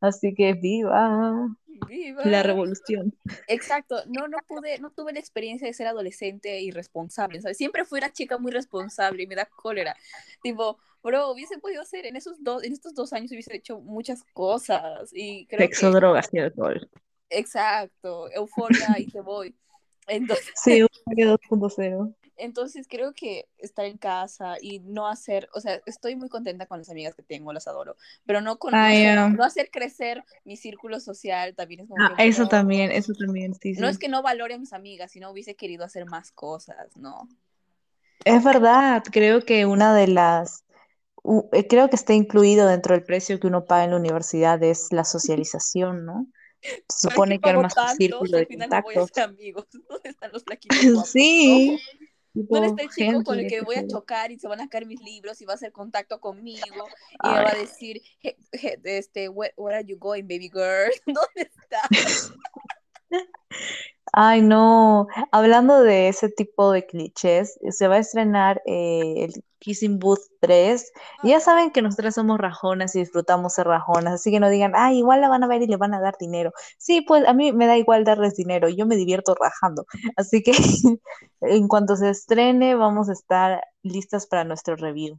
Así 0.00 0.34
que 0.34 0.54
viva. 0.54 1.48
Viva. 1.88 2.24
La 2.24 2.42
revolución. 2.42 3.14
Exacto, 3.48 3.96
no, 4.06 4.28
no 4.28 4.38
pude, 4.46 4.78
no 4.78 4.90
tuve 4.90 5.12
la 5.12 5.20
experiencia 5.20 5.66
de 5.66 5.74
ser 5.74 5.86
adolescente 5.86 6.60
irresponsable, 6.60 7.40
¿sabes? 7.40 7.56
Siempre 7.56 7.84
fui 7.84 7.98
una 7.98 8.12
chica 8.12 8.38
muy 8.38 8.52
responsable 8.52 9.22
y 9.22 9.26
me 9.26 9.34
da 9.34 9.46
cólera. 9.46 9.96
Tipo, 10.42 10.78
bro, 11.02 11.30
hubiese 11.30 11.58
podido 11.58 11.82
hacer 11.82 12.06
en 12.06 12.16
esos 12.16 12.42
dos, 12.42 12.62
en 12.64 12.72
estos 12.72 12.94
dos 12.94 13.12
años 13.12 13.32
hubiese 13.32 13.56
hecho 13.56 13.80
muchas 13.80 14.24
cosas 14.32 15.10
y 15.12 15.46
creo 15.46 15.60
Sexo, 15.60 15.90
que, 15.90 15.96
drogas 15.96 16.28
y 16.32 16.38
alcohol. 16.38 16.90
exacto, 17.30 18.30
euforia 18.32 18.98
y 18.98 19.06
te 19.06 19.20
voy. 19.20 19.54
Entonces, 20.08 20.52
Sí, 20.56 20.78
Euforia 20.78 21.26
2.0. 21.34 22.14
entonces 22.42 22.86
creo 22.88 23.12
que 23.14 23.46
estar 23.58 23.84
en 23.86 23.98
casa 23.98 24.56
y 24.60 24.80
no 24.80 25.08
hacer, 25.08 25.48
o 25.54 25.60
sea, 25.60 25.80
estoy 25.86 26.16
muy 26.16 26.28
contenta 26.28 26.66
con 26.66 26.78
las 26.78 26.90
amigas 26.90 27.14
que 27.14 27.22
tengo, 27.22 27.52
las 27.52 27.68
adoro, 27.68 27.96
pero 28.26 28.40
no 28.40 28.58
con, 28.58 28.74
Ah, 28.74 28.92
no, 29.14 29.28
no 29.30 29.44
hacer 29.44 29.70
crecer 29.70 30.24
mi 30.44 30.56
círculo 30.56 31.00
social 31.00 31.54
también 31.54 31.80
es 31.80 31.88
como 31.88 32.04
Ah, 32.04 32.14
que, 32.16 32.26
eso 32.26 32.48
también, 32.48 32.90
eso 32.90 33.12
también, 33.14 33.54
sí, 33.54 33.74
no 33.74 33.86
sí. 33.86 33.92
es 33.92 33.98
que 33.98 34.08
no 34.08 34.22
valore 34.22 34.54
a 34.54 34.58
mis 34.58 34.72
amigas, 34.72 35.12
sino 35.12 35.30
hubiese 35.30 35.54
querido 35.54 35.84
hacer 35.84 36.06
más 36.06 36.32
cosas, 36.32 36.96
¿no? 36.96 37.28
Es 38.24 38.44
verdad, 38.44 39.02
creo 39.10 39.44
que 39.44 39.66
una 39.66 39.94
de 39.94 40.08
las, 40.08 40.64
eh, 41.52 41.66
creo 41.68 41.88
que 41.88 41.96
está 41.96 42.14
incluido 42.14 42.66
dentro 42.66 42.94
del 42.94 43.04
precio 43.04 43.38
que 43.40 43.46
uno 43.46 43.64
paga 43.64 43.84
en 43.84 43.90
la 43.90 43.96
universidad 43.96 44.62
es 44.62 44.88
la 44.92 45.04
socialización, 45.04 46.04
¿no? 46.04 46.26
Se 46.62 46.62
¿Para 46.62 46.86
qué 46.86 47.10
supone 47.10 47.40
que 47.40 47.50
armas 47.50 47.74
tu 47.74 47.88
círculo 47.96 48.38
al 48.38 48.46
de 48.46 48.58
contactos. 48.58 49.18
amigos? 49.18 49.66
¿Dónde 49.88 50.08
están 50.08 50.32
los? 50.32 50.44
Sí, 51.06 51.70
No. 51.70 51.82
¿Dónde 51.82 52.11
tipo 52.32 52.64
está 52.64 52.82
el 52.82 52.88
chico 52.90 53.22
con 53.24 53.34
el 53.38 53.40
gente, 53.42 53.56
que 53.56 53.60
voy 53.62 53.76
a 53.76 53.86
chocar 53.86 54.32
y 54.32 54.38
se 54.38 54.48
van 54.48 54.60
a 54.60 54.68
caer 54.68 54.86
mis 54.86 55.00
libros 55.00 55.40
y 55.40 55.44
va 55.44 55.52
a 55.52 55.56
hacer 55.56 55.72
contacto 55.72 56.20
conmigo 56.20 56.86
y 57.22 57.28
me 57.28 57.34
va 57.42 57.50
a 57.50 57.54
decir, 57.54 58.00
"Je- 58.22 58.36
je- 58.52 58.80
este, 58.84 59.28
where, 59.28 59.52
where 59.56 59.76
are 59.76 59.86
you 59.86 59.98
going, 59.98 60.22
baby 60.22 60.48
girl? 60.48 60.90
¿Dónde 61.06 61.50
estás? 61.50 62.32
Ay, 64.12 64.42
no. 64.42 65.06
Hablando 65.30 65.82
de 65.82 66.08
ese 66.08 66.28
tipo 66.28 66.70
de 66.72 66.86
clichés, 66.86 67.58
se 67.70 67.88
va 67.88 67.96
a 67.96 67.98
estrenar 67.98 68.60
eh, 68.66 69.24
el 69.24 69.44
Kissing 69.58 69.98
Booth 69.98 70.20
3. 70.40 70.92
Y 71.22 71.30
ya 71.30 71.40
saben 71.40 71.70
que 71.70 71.80
nosotras 71.82 72.14
somos 72.16 72.38
rajonas 72.38 72.94
y 72.94 73.00
disfrutamos 73.00 73.54
ser 73.54 73.66
rajonas, 73.68 74.14
así 74.14 74.30
que 74.30 74.40
no 74.40 74.50
digan, 74.50 74.72
ay, 74.76 74.98
igual 74.98 75.22
la 75.22 75.28
van 75.28 75.44
a 75.44 75.46
ver 75.48 75.62
y 75.62 75.66
le 75.66 75.76
van 75.76 75.94
a 75.94 76.00
dar 76.00 76.16
dinero. 76.20 76.52
Sí, 76.78 77.00
pues 77.02 77.26
a 77.26 77.32
mí 77.32 77.52
me 77.52 77.66
da 77.66 77.78
igual 77.78 78.04
darles 78.04 78.36
dinero, 78.36 78.68
yo 78.68 78.86
me 78.86 78.96
divierto 78.96 79.34
rajando. 79.34 79.86
Así 80.16 80.42
que 80.42 80.52
en 81.40 81.68
cuanto 81.68 81.96
se 81.96 82.10
estrene, 82.10 82.74
vamos 82.74 83.08
a 83.08 83.12
estar 83.12 83.62
listas 83.82 84.26
para 84.26 84.44
nuestro 84.44 84.76
review. 84.76 85.18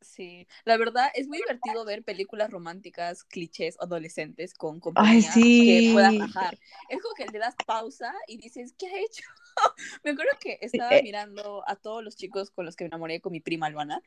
Sí, 0.00 0.46
la 0.64 0.76
verdad 0.76 1.08
es 1.14 1.26
muy 1.26 1.38
divertido 1.38 1.84
ver 1.84 2.04
películas 2.04 2.50
románticas, 2.50 3.24
clichés, 3.24 3.76
adolescentes 3.80 4.54
con 4.54 4.78
Ay, 4.94 5.22
compañía 5.22 5.44
que 5.60 5.82
puedas 5.90 6.14
sí. 6.14 6.16
rajar. 6.16 6.56
Es 6.88 7.02
como 7.02 7.14
que 7.16 7.26
le 7.26 7.38
das 7.40 7.56
pausa 7.66 8.14
y 8.28 8.36
dices, 8.38 8.74
¿qué 8.78 8.86
ha 8.86 8.98
hecho? 9.00 9.24
Me 10.04 10.12
acuerdo 10.12 10.32
que 10.40 10.58
estaba 10.62 10.98
Eh, 10.98 11.02
mirando 11.02 11.64
a 11.68 11.74
todos 11.76 12.04
los 12.04 12.16
chicos 12.16 12.50
con 12.50 12.64
los 12.64 12.76
que 12.76 12.84
me 12.84 12.88
enamoré 12.88 13.20
con 13.20 13.32
mi 13.32 13.40
prima 13.40 13.66
Albana, 13.66 14.00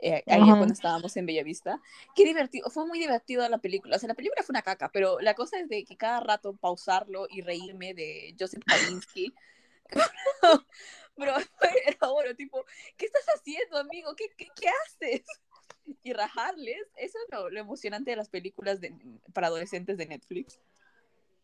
eh, 0.00 0.24
ayer 0.28 0.56
ajá. 0.56 0.56
cuando 0.56 0.72
estábamos 0.74 1.16
en 1.16 1.26
Bellavista. 1.26 1.80
Qué 2.14 2.24
divertido, 2.24 2.68
fue 2.70 2.86
muy 2.86 2.98
divertido 2.98 3.48
la 3.48 3.58
película. 3.58 3.96
O 3.96 3.98
sea, 4.00 4.08
la 4.08 4.14
película 4.14 4.42
fue 4.42 4.52
una 4.52 4.62
caca, 4.62 4.90
pero 4.92 5.20
la 5.20 5.34
cosa 5.34 5.60
es 5.60 5.68
de 5.68 5.84
que 5.84 5.96
cada 5.96 6.20
rato 6.20 6.56
pausarlo 6.56 7.26
y 7.30 7.42
reírme 7.42 7.94
de 7.94 8.34
Joseph 8.38 8.64
Kavinsky. 8.66 9.32
Pero 11.16 11.32
era 11.86 12.08
bueno, 12.12 12.34
tipo, 12.34 12.64
¿qué 12.96 13.06
estás 13.06 13.26
haciendo, 13.34 13.78
amigo? 13.78 14.14
¿Qué, 14.16 14.28
qué, 14.36 14.48
qué 14.54 14.68
haces? 14.68 15.22
Y 16.02 16.12
rajarles, 16.12 16.78
eso 16.96 17.16
es 17.18 17.32
lo, 17.32 17.48
lo 17.48 17.60
emocionante 17.60 18.10
de 18.10 18.16
las 18.16 18.28
películas 18.28 18.80
de, 18.80 18.92
para 19.32 19.46
adolescentes 19.46 19.96
de 19.96 20.06
Netflix. 20.06 20.58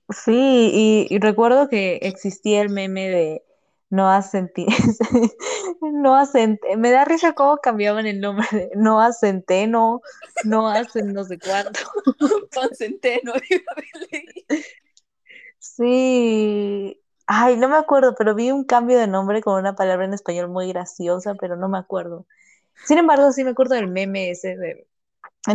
Sí, 0.08 0.70
y, 0.72 1.06
y 1.14 1.18
recuerdo 1.20 1.68
que 1.68 2.00
existía 2.02 2.60
el 2.60 2.68
meme 2.68 3.08
de 3.08 3.44
Noah 3.90 4.22
Centi- 4.22 4.66
Noah 5.80 6.26
Cent- 6.26 6.58
me 6.76 6.90
da 6.90 7.04
risa 7.04 7.34
cómo 7.34 7.58
cambiaban 7.58 8.06
el 8.06 8.20
nombre 8.20 8.46
de 8.50 8.70
Noah 8.74 9.12
Centeno, 9.12 10.00
Noah 10.44 10.84
Cen- 10.84 11.12
no 11.12 11.24
sé 11.24 11.38
cuánto. 11.38 11.80
Juan 12.54 12.74
Centeno. 12.74 13.32
Sí, 15.58 17.01
ay, 17.32 17.56
no 17.56 17.68
me 17.68 17.76
acuerdo, 17.76 18.14
pero 18.16 18.34
vi 18.34 18.50
un 18.50 18.64
cambio 18.64 18.98
de 18.98 19.06
nombre 19.08 19.42
con 19.42 19.58
una 19.58 19.74
palabra 19.74 20.04
en 20.06 20.14
español 20.14 20.48
muy 20.48 20.68
graciosa, 20.68 21.34
pero 21.36 21.56
no 21.56 21.68
me 21.68 21.78
acuerdo. 21.78 22.26
Sin 22.82 22.98
embargo, 22.98 23.32
sí 23.32 23.44
me 23.44 23.50
acuerdo 23.52 23.74
del 23.76 23.88
meme 23.88 24.30
ese 24.30 24.56
de, 24.56 24.88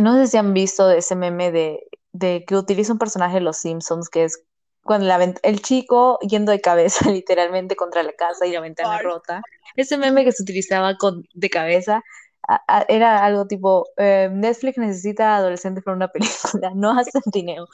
no 0.00 0.14
sé 0.16 0.26
si 0.28 0.36
han 0.36 0.54
visto 0.54 0.90
ese 0.90 1.16
meme 1.16 1.50
de, 1.52 1.80
de 2.12 2.44
que 2.46 2.56
utiliza 2.56 2.92
un 2.92 2.98
personaje 2.98 3.34
de 3.36 3.40
Los 3.40 3.58
Simpsons, 3.58 4.08
que 4.08 4.24
es 4.24 4.44
cuando 4.82 5.06
la 5.06 5.18
vent- 5.18 5.40
el 5.42 5.62
chico 5.62 6.18
yendo 6.20 6.52
de 6.52 6.60
cabeza 6.60 7.10
literalmente 7.10 7.76
contra 7.76 8.02
la 8.02 8.12
casa 8.12 8.46
y 8.46 8.52
la 8.52 8.60
ventana 8.60 8.98
rota. 8.98 9.42
Ese 9.76 9.96
meme 9.98 10.24
que 10.24 10.32
se 10.32 10.42
utilizaba 10.42 10.96
con, 10.96 11.24
de 11.34 11.50
cabeza 11.50 12.02
a- 12.46 12.62
a- 12.68 12.86
era 12.88 13.24
algo 13.24 13.46
tipo, 13.46 13.86
eh, 13.96 14.28
Netflix 14.32 14.78
necesita 14.78 15.36
adolescentes 15.36 15.84
para 15.84 15.96
una 15.96 16.08
película, 16.08 16.70
no 16.74 16.98
a 16.98 17.04
Centineo. 17.04 17.66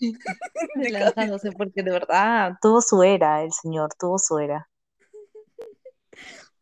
De 0.00 0.90
Relajándose, 0.90 1.52
porque 1.52 1.82
de 1.82 1.90
verdad 1.92 2.52
tuvo 2.60 2.80
su 2.80 3.02
era, 3.02 3.42
el 3.42 3.52
señor, 3.52 3.90
tuvo 3.98 4.18
su 4.18 4.38
era. 4.38 4.68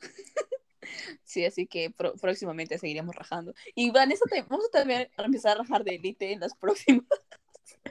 Sí, 1.24 1.44
así 1.44 1.66
que 1.66 1.90
próximamente 2.20 2.78
seguiremos 2.78 3.14
rajando. 3.16 3.54
Y 3.74 3.90
Vanessa, 3.90 4.24
te- 4.30 4.42
vamos 4.42 4.66
a 4.66 4.78
también 4.78 5.08
a 5.16 5.24
empezar 5.24 5.56
a 5.56 5.62
rajar 5.62 5.84
de 5.84 5.96
élite 5.96 6.32
en 6.32 6.40
las 6.40 6.54
próximas. 6.54 7.04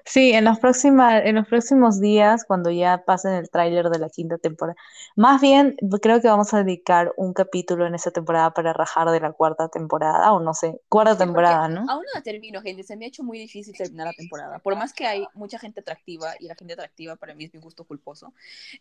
Sí, 0.05 0.33
en 0.33 0.43
los 0.43 0.60
próxima- 0.60 1.19
en 1.19 1.36
los 1.36 1.48
próximos 1.48 2.01
días, 2.01 2.43
cuando 2.45 2.69
ya 2.69 3.03
pasen 3.05 3.33
el 3.33 3.50
tráiler 3.50 3.89
de 3.89 4.00
la 4.00 4.10
quinta 4.10 4.38
temporada, 4.38 4.75
más 5.15 5.39
bien 5.41 5.75
creo 6.01 6.19
que 6.22 6.27
vamos 6.27 6.53
a 6.53 6.63
dedicar 6.63 7.13
un 7.15 7.33
capítulo 7.33 7.88
en 7.88 7.95
esa 7.95 8.12
temporada 8.12 8.51
para 8.51 8.74
rajar 8.74 9.10
de 9.12 9.19
la 9.22 9.31
cuarta 9.31 9.69
temporada, 9.69 10.33
o 10.33 10.39
no 10.41 10.53
sé, 10.53 10.81
cuarta 10.89 11.13
Sí, 11.13 11.19
temporada, 11.19 11.69
¿no? 11.69 11.81
aún 11.81 12.03
no 12.03 12.12
la 12.15 12.22
termino, 12.22 12.62
gente. 12.62 12.83
Se 12.83 12.98
me 12.98 13.05
ha 13.05 13.07
hecho 13.07 13.24
muy 13.24 13.39
difícil 13.39 13.74
terminar 13.75 14.07
la 14.07 14.13
temporada. 14.13 14.60
Por 14.60 14.75
más 14.75 14.91
que 14.93 15.05
hay 15.05 15.25
mucha 15.36 15.57
gente 15.57 15.79
atractiva, 15.79 16.33
y 16.39 16.48
la 16.48 16.55
gente 16.55 16.74
atractiva 16.74 17.15
para 17.15 17.33
mí 17.33 17.45
es 17.45 17.53
mi 17.53 17.62
gusto 17.62 17.86
culposo, 17.86 18.33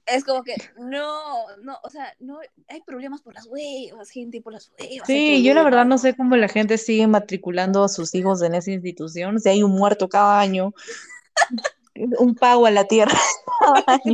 es 0.07 0.25
como 0.25 0.43
que 0.43 0.57
no, 0.79 1.57
no, 1.62 1.76
o 1.85 1.91
sea, 1.91 2.12
no, 2.19 2.41
hay 2.69 2.81
problemas 2.83 3.23
por 3.23 3.35
las 3.35 3.47
huevas, 3.47 4.11
gente, 4.11 4.41
por 4.41 4.52
las 4.55 4.73
huevas. 4.79 5.07
Sí, 5.07 5.43
yo 5.45 5.55
la 5.55 5.62
verdad 5.62 5.85
no 5.85 5.99
sé 5.99 6.17
cómo 6.17 6.37
la 6.37 6.49
gente 6.49 6.79
sigue 6.79 7.07
matriculando 7.07 7.85
a 7.85 7.88
sus 7.88 8.14
hijos 8.14 8.43
en 8.43 8.55
esa 8.55 8.71
institución, 8.73 9.38
si 9.41 9.49
hay 9.49 9.62
un 9.62 9.73
muerto 9.73 10.09
cada 10.09 10.41
año, 10.41 10.73
un 11.94 12.34
pago 12.34 12.66
a 12.66 12.70
la 12.70 12.84
tierra 12.84 13.18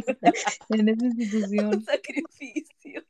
en 0.70 0.88
esa 0.88 1.06
institución. 1.06 1.66
Un 1.66 1.84
sacrificio. 1.84 3.02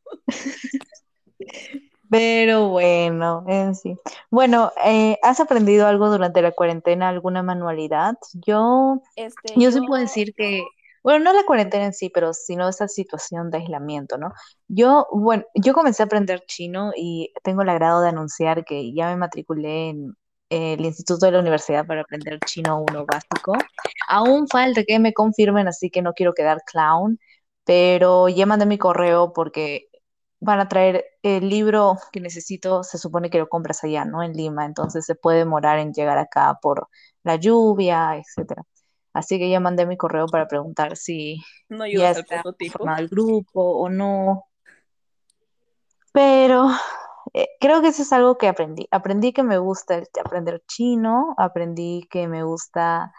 Pero 2.10 2.68
bueno, 2.70 3.44
en 3.46 3.74
sí. 3.74 3.96
Bueno, 4.30 4.72
eh, 4.84 5.18
¿has 5.22 5.40
aprendido 5.40 5.86
algo 5.86 6.10
durante 6.10 6.40
la 6.40 6.52
cuarentena, 6.52 7.08
alguna 7.08 7.42
manualidad? 7.42 8.14
Yo, 8.32 9.02
Este, 9.14 9.54
yo 9.56 9.70
sí 9.70 9.78
yo, 9.78 9.86
puedo 9.86 10.00
decir 10.00 10.32
que, 10.34 10.62
bueno, 11.02 11.24
no 11.24 11.32
la 11.34 11.44
cuarentena 11.44 11.84
en 11.84 11.92
sí, 11.92 12.08
pero 12.08 12.32
sino 12.32 12.68
esa 12.68 12.88
situación 12.88 13.50
de 13.50 13.58
aislamiento, 13.58 14.16
¿no? 14.16 14.32
Yo, 14.68 15.06
bueno, 15.12 15.44
yo 15.54 15.74
comencé 15.74 16.02
a 16.02 16.06
aprender 16.06 16.44
chino 16.46 16.92
y 16.96 17.32
tengo 17.42 17.62
el 17.62 17.68
agrado 17.68 18.00
de 18.00 18.08
anunciar 18.08 18.64
que 18.64 18.92
ya 18.94 19.10
me 19.10 19.16
matriculé 19.16 19.90
en 19.90 20.16
el 20.50 20.80
Instituto 20.84 21.26
de 21.26 21.32
la 21.32 21.40
Universidad 21.40 21.86
para 21.86 22.02
aprender 22.02 22.38
chino 22.46 22.84
uno 22.88 23.04
básico. 23.06 23.54
Aún 24.08 24.48
falta 24.48 24.82
que 24.84 24.98
me 24.98 25.12
confirmen, 25.12 25.68
así 25.68 25.90
que 25.90 26.02
no 26.02 26.14
quiero 26.14 26.34
quedar 26.34 26.62
clown, 26.64 27.18
pero 27.64 28.28
ya 28.28 28.46
mandé 28.46 28.66
mi 28.66 28.78
correo 28.78 29.32
porque 29.32 29.88
van 30.40 30.60
a 30.60 30.68
traer 30.68 31.04
el 31.22 31.48
libro 31.48 31.98
que 32.12 32.20
necesito, 32.20 32.82
se 32.84 32.98
supone 32.98 33.28
que 33.30 33.38
lo 33.38 33.48
compras 33.48 33.82
allá, 33.84 34.04
¿no? 34.04 34.22
En 34.22 34.32
Lima, 34.32 34.64
entonces 34.64 35.04
se 35.04 35.14
puede 35.14 35.38
demorar 35.38 35.78
en 35.78 35.92
llegar 35.92 36.18
acá 36.18 36.58
por 36.62 36.88
la 37.24 37.36
lluvia, 37.36 38.16
etcétera. 38.16 38.62
Así 39.12 39.38
que 39.38 39.50
ya 39.50 39.58
mandé 39.58 39.84
mi 39.84 39.96
correo 39.96 40.26
para 40.26 40.46
preguntar 40.46 40.96
si 40.96 41.42
no 41.68 41.86
ya 41.86 42.12
está 42.12 42.42
formado 42.72 43.00
el 43.00 43.08
grupo 43.08 43.60
o 43.60 43.88
no. 43.88 44.44
Pero 46.12 46.70
eh, 47.34 47.48
creo 47.60 47.82
que 47.82 47.88
eso 47.88 48.02
es 48.02 48.12
algo 48.12 48.38
que 48.38 48.48
aprendí. 48.48 48.86
Aprendí 48.90 49.32
que 49.32 49.42
me 49.42 49.58
gusta 49.58 49.96
el- 49.96 50.08
aprender 50.24 50.62
chino, 50.66 51.34
aprendí 51.38 52.06
que 52.10 52.28
me 52.28 52.42
gusta 52.44 53.12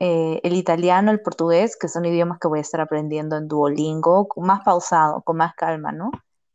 eh, 0.00 0.40
el 0.44 0.54
italiano, 0.54 1.10
el 1.12 1.22
portugués, 1.22 1.76
que 1.78 1.88
son 1.88 2.04
idiomas 2.06 2.38
que 2.40 2.48
voy 2.48 2.60
a 2.60 2.62
estar 2.62 2.80
aprendiendo 2.80 3.36
en 3.36 3.48
Duolingo, 3.48 4.28
más 4.38 4.62
pausado, 4.64 5.22
con 5.22 5.36
más 5.38 5.54
calma, 5.54 5.92
¿no? 5.92 6.10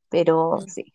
Pero 0.10 0.58
sí. 0.68 0.86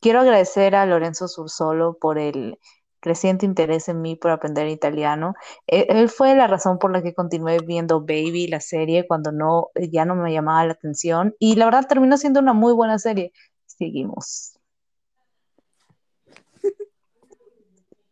Quiero 0.00 0.20
agradecer 0.20 0.74
a 0.74 0.86
Lorenzo 0.86 1.28
Sursolo 1.28 1.96
por 2.00 2.18
el 2.18 2.58
creciente 3.00 3.46
interés 3.46 3.88
en 3.88 4.00
mí 4.02 4.16
por 4.16 4.30
aprender 4.30 4.68
italiano. 4.68 5.34
E- 5.66 5.86
Él, 5.90 6.08
fue 6.08 6.34
la 6.34 6.46
razón 6.46 6.78
por 6.78 6.92
la 6.92 7.02
que 7.02 7.14
continué 7.14 7.58
viendo 7.66 8.00
Baby, 8.00 8.48
la 8.48 8.60
serie, 8.60 9.06
cuando 9.06 9.32
no, 9.32 9.68
ya 9.90 10.04
no 10.04 10.14
me 10.16 10.32
llamaba 10.32 10.64
la 10.66 10.72
atención. 10.72 11.34
Y 11.38 11.56
la 11.56 11.66
verdad 11.66 11.86
terminó 11.88 12.16
siendo 12.18 12.40
una 12.40 12.52
muy 12.54 12.72
buena 12.74 12.98
serie. 12.98 13.32
Seguimos. 13.66 14.54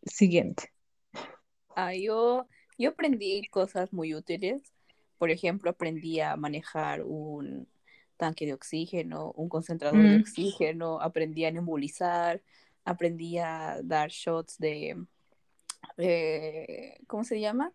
Siguiente. 0.09 0.71
Ah, 1.75 1.93
yo 1.93 2.47
Yo 2.77 2.91
aprendí 2.91 3.45
cosas 3.49 3.91
muy 3.91 4.15
útiles. 4.15 4.61
Por 5.17 5.31
ejemplo, 5.31 5.69
aprendí 5.69 6.21
a 6.21 6.37
manejar 6.37 7.03
un 7.03 7.67
tanque 8.15 8.45
de 8.45 8.53
oxígeno, 8.53 9.33
un 9.35 9.49
concentrador 9.49 10.01
de 10.01 10.15
Mm. 10.15 10.21
oxígeno, 10.21 11.01
aprendí 11.01 11.43
a 11.43 11.51
nebulizar, 11.51 12.41
aprendí 12.85 13.37
a 13.37 13.81
dar 13.83 14.09
shots 14.09 14.57
de, 14.57 14.95
eh, 15.97 16.97
¿cómo 17.07 17.25
se 17.25 17.41
llama? 17.41 17.73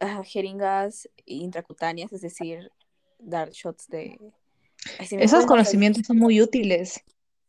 Ah, 0.00 0.22
jeringas 0.22 1.08
intracutáneas, 1.24 2.12
es 2.12 2.20
decir, 2.20 2.70
dar 3.18 3.50
shots 3.50 3.88
de... 3.88 4.20
Esos 5.10 5.46
conocimientos 5.46 6.06
son 6.06 6.18
muy 6.18 6.42
útiles. 6.42 7.02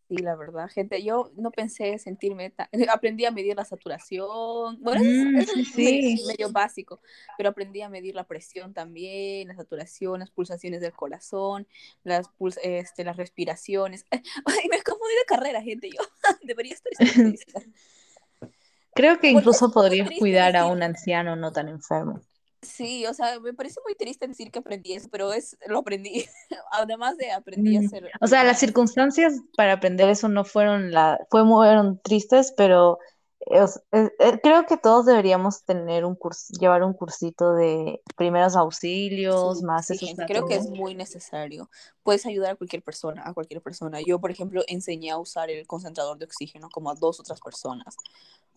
Sí, 0.10 0.16
la 0.20 0.38
verdad, 0.38 0.70
gente, 0.70 1.04
yo 1.04 1.32
no 1.36 1.52
pensé 1.52 1.98
sentirme 2.00 2.50
tan... 2.52 2.70
Aprendí 2.90 3.26
a 3.26 3.32
medir 3.32 3.58
la 3.58 3.66
saturación, 3.66 4.82
bueno, 4.82 5.02
eso, 5.02 5.28
Mm, 5.32 5.38
es- 5.38 5.50
es 5.50 5.76
medio, 5.76 6.18
sí. 6.18 6.24
medio 6.26 6.50
básico, 6.52 7.02
pero 7.38 7.50
aprendí 7.50 7.82
a 7.82 7.90
medir 7.90 8.16
la 8.16 8.24
presión 8.26 8.74
también, 8.74 9.50
la 9.50 9.56
saturación, 9.56 10.22
las 10.22 10.32
pulsaciones 10.32 10.80
del 10.80 10.94
corazón, 10.94 11.68
las, 12.06 12.28
puls- 12.40 12.60
este, 12.64 13.04
las 13.04 13.18
respiraciones. 13.18 14.06
Ay, 14.46 14.70
me 14.72 14.82
confundí 14.82 15.14
de 15.16 15.26
carrera, 15.28 15.62
gente, 15.62 15.90
yo 15.90 16.02
debería 16.44 16.74
estar. 16.74 16.94
Creo 18.94 19.20
que 19.20 19.30
incluso 19.30 19.72
podrías 19.72 20.10
cuidar 20.18 20.56
a 20.56 20.68
un 20.68 20.84
anciano 20.84 21.36
no 21.36 21.52
tan 21.52 21.68
enfermo. 21.68 22.22
Sí, 22.68 23.06
o 23.06 23.14
sea, 23.14 23.40
me 23.40 23.54
parece 23.54 23.80
muy 23.86 23.96
triste 23.96 24.28
decir 24.28 24.52
que 24.52 24.60
aprendí 24.60 24.94
eso, 24.94 25.08
pero 25.12 25.34
es, 25.34 25.58
lo 25.68 25.80
aprendí. 25.80 26.26
Además 26.72 27.18
de 27.18 27.32
aprendí 27.32 27.78
a 27.78 27.80
hacer... 27.82 28.10
O 28.22 28.28
sea, 28.28 28.44
las 28.44 28.60
circunstancias 28.60 29.34
para 29.56 29.74
aprender 29.74 30.10
eso 30.10 30.28
no 30.28 30.44
fueron 30.44 30.92
la, 30.92 31.20
fue, 31.30 31.46
fueron 31.46 32.00
tristes, 32.02 32.54
pero 32.56 33.00
eh, 33.50 33.66
eh, 33.94 34.10
eh, 34.20 34.40
creo 34.44 34.66
que 34.66 34.78
todos 34.78 35.06
deberíamos 35.06 35.64
tener 35.64 36.04
un 36.04 36.16
curso, 36.16 36.54
llevar 36.60 36.84
un 36.84 36.94
cursito 36.94 37.54
de 37.54 38.02
primeros 38.18 38.56
auxilios, 38.56 39.60
Sí, 39.60 39.66
más 39.66 39.86
sí, 39.86 39.98
gente, 39.98 40.26
creo 40.26 40.46
que 40.46 40.56
es 40.56 40.70
muy 40.70 40.96
necesario. 40.96 41.70
Puedes 42.04 42.26
ayudar 42.26 42.52
a 42.52 42.56
cualquier 42.56 42.84
persona, 42.84 43.24
a 43.26 43.34
cualquier 43.34 43.62
persona. 43.62 44.00
Yo, 44.06 44.20
por 44.20 44.32
ejemplo, 44.32 44.64
enseñé 44.68 45.12
a 45.12 45.18
usar 45.18 45.50
el 45.50 45.66
concentrador 45.66 46.18
de 46.18 46.26
oxígeno 46.26 46.70
como 46.70 46.90
a 46.92 46.96
dos 46.96 47.20
otras 47.20 47.40
personas, 47.40 47.96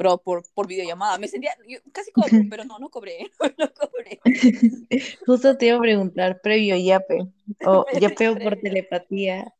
pero 0.00 0.16
por, 0.16 0.42
por 0.54 0.66
videollamada. 0.66 1.19
Me 1.19 1.28
sentía, 1.28 1.50
yo 1.69 1.78
casi 1.92 2.11
cobro, 2.11 2.30
pero 2.50 2.64
no, 2.64 2.78
no 2.78 2.88
cobré, 2.88 3.30
no 3.59 3.71
cobré. 3.75 4.19
Justo 5.26 5.59
te 5.59 5.66
iba 5.66 5.76
a 5.76 5.80
preguntar, 5.80 6.40
previo 6.40 6.75
yape, 6.75 7.19
o 7.66 7.85
yapeo 8.00 8.38
por 8.38 8.57
telepatía. 8.57 9.52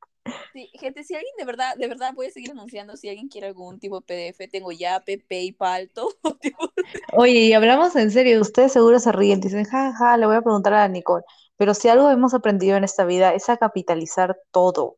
Sí, 0.55 0.71
gente, 0.81 1.05
si 1.05 1.15
alguien 1.15 1.35
de 1.39 1.45
verdad, 1.45 1.77
de 1.77 1.87
verdad 1.89 2.15
voy 2.15 2.29
a 2.29 2.31
seguir 2.31 2.53
anunciando, 2.53 2.97
si 2.97 3.11
alguien 3.11 3.29
quiere 3.29 3.49
algún 3.49 3.79
tipo 3.81 4.01
de 4.01 4.33
PDF, 4.33 4.49
tengo 4.49 4.73
Yape, 4.73 5.19
PayPal, 5.19 5.91
todo 5.91 6.15
tipo. 6.41 6.71
Oye, 7.13 7.41
y 7.41 7.53
hablamos 7.53 7.95
en 7.97 8.11
serio, 8.11 8.41
ustedes 8.41 8.73
seguro 8.73 8.99
se 8.99 9.13
ríen, 9.13 9.43
dicen, 9.43 9.67
ja, 9.67 9.93
ja, 9.93 10.17
le 10.17 10.25
voy 10.25 10.37
a 10.37 10.43
preguntar 10.43 10.73
a 10.73 10.89
Nicole, 10.89 11.25
pero 11.59 11.75
si 11.75 11.89
algo 11.89 12.09
hemos 12.11 12.33
aprendido 12.33 12.79
en 12.79 12.85
esta 12.85 13.05
vida 13.05 13.35
es 13.35 13.51
a 13.51 13.59
capitalizar 13.59 14.39
todo. 14.53 14.97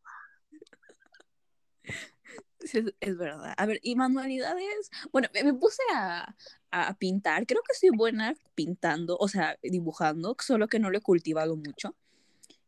Sí, 2.64 2.78
es, 2.78 2.84
es 3.00 3.16
verdad. 3.16 3.54
A 3.56 3.66
ver, 3.66 3.80
y 3.82 3.94
manualidades. 3.96 4.90
Bueno, 5.12 5.28
me, 5.34 5.44
me 5.44 5.54
puse 5.54 5.82
a, 5.94 6.34
a 6.70 6.94
pintar. 6.98 7.46
Creo 7.46 7.60
que 7.62 7.74
soy 7.74 7.90
buena 7.90 8.34
pintando, 8.54 9.16
o 9.18 9.28
sea, 9.28 9.58
dibujando, 9.62 10.36
solo 10.40 10.68
que 10.68 10.78
no 10.78 10.90
lo 10.90 10.98
he 10.98 11.02
cultivado 11.02 11.56
mucho. 11.56 11.94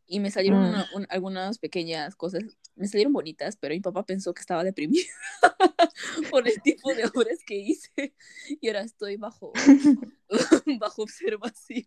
Y 0.07 0.19
me 0.19 0.29
salieron 0.31 0.61
Mm. 0.63 0.69
una- 0.69 0.87
un- 0.93 1.07
algunas 1.09 1.57
pequeñas 1.57 2.15
cosas, 2.15 2.43
me 2.75 2.87
salieron 2.87 3.13
bonitas, 3.13 3.55
pero 3.57 3.73
mi 3.73 3.79
papá 3.81 4.05
pensó 4.05 4.33
que 4.33 4.41
estaba 4.41 4.63
deprimida 4.63 5.07
por 6.31 6.47
el 6.47 6.61
tipo 6.61 6.93
de 6.93 7.05
obras 7.05 7.39
que 7.45 7.55
hice. 7.55 8.13
Y 8.61 8.67
ahora 8.67 8.81
estoy 8.81 9.15
bajo, 9.17 9.51
bajo 10.79 11.03
observación. 11.03 11.85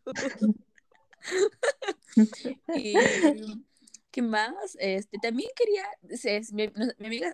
Y, 2.75 2.97
¿qué 4.19 4.23
más? 4.23 4.77
Este, 4.81 5.19
también 5.19 5.51
quería, 5.57 5.85
se- 6.19 6.43
mi, 6.53 6.71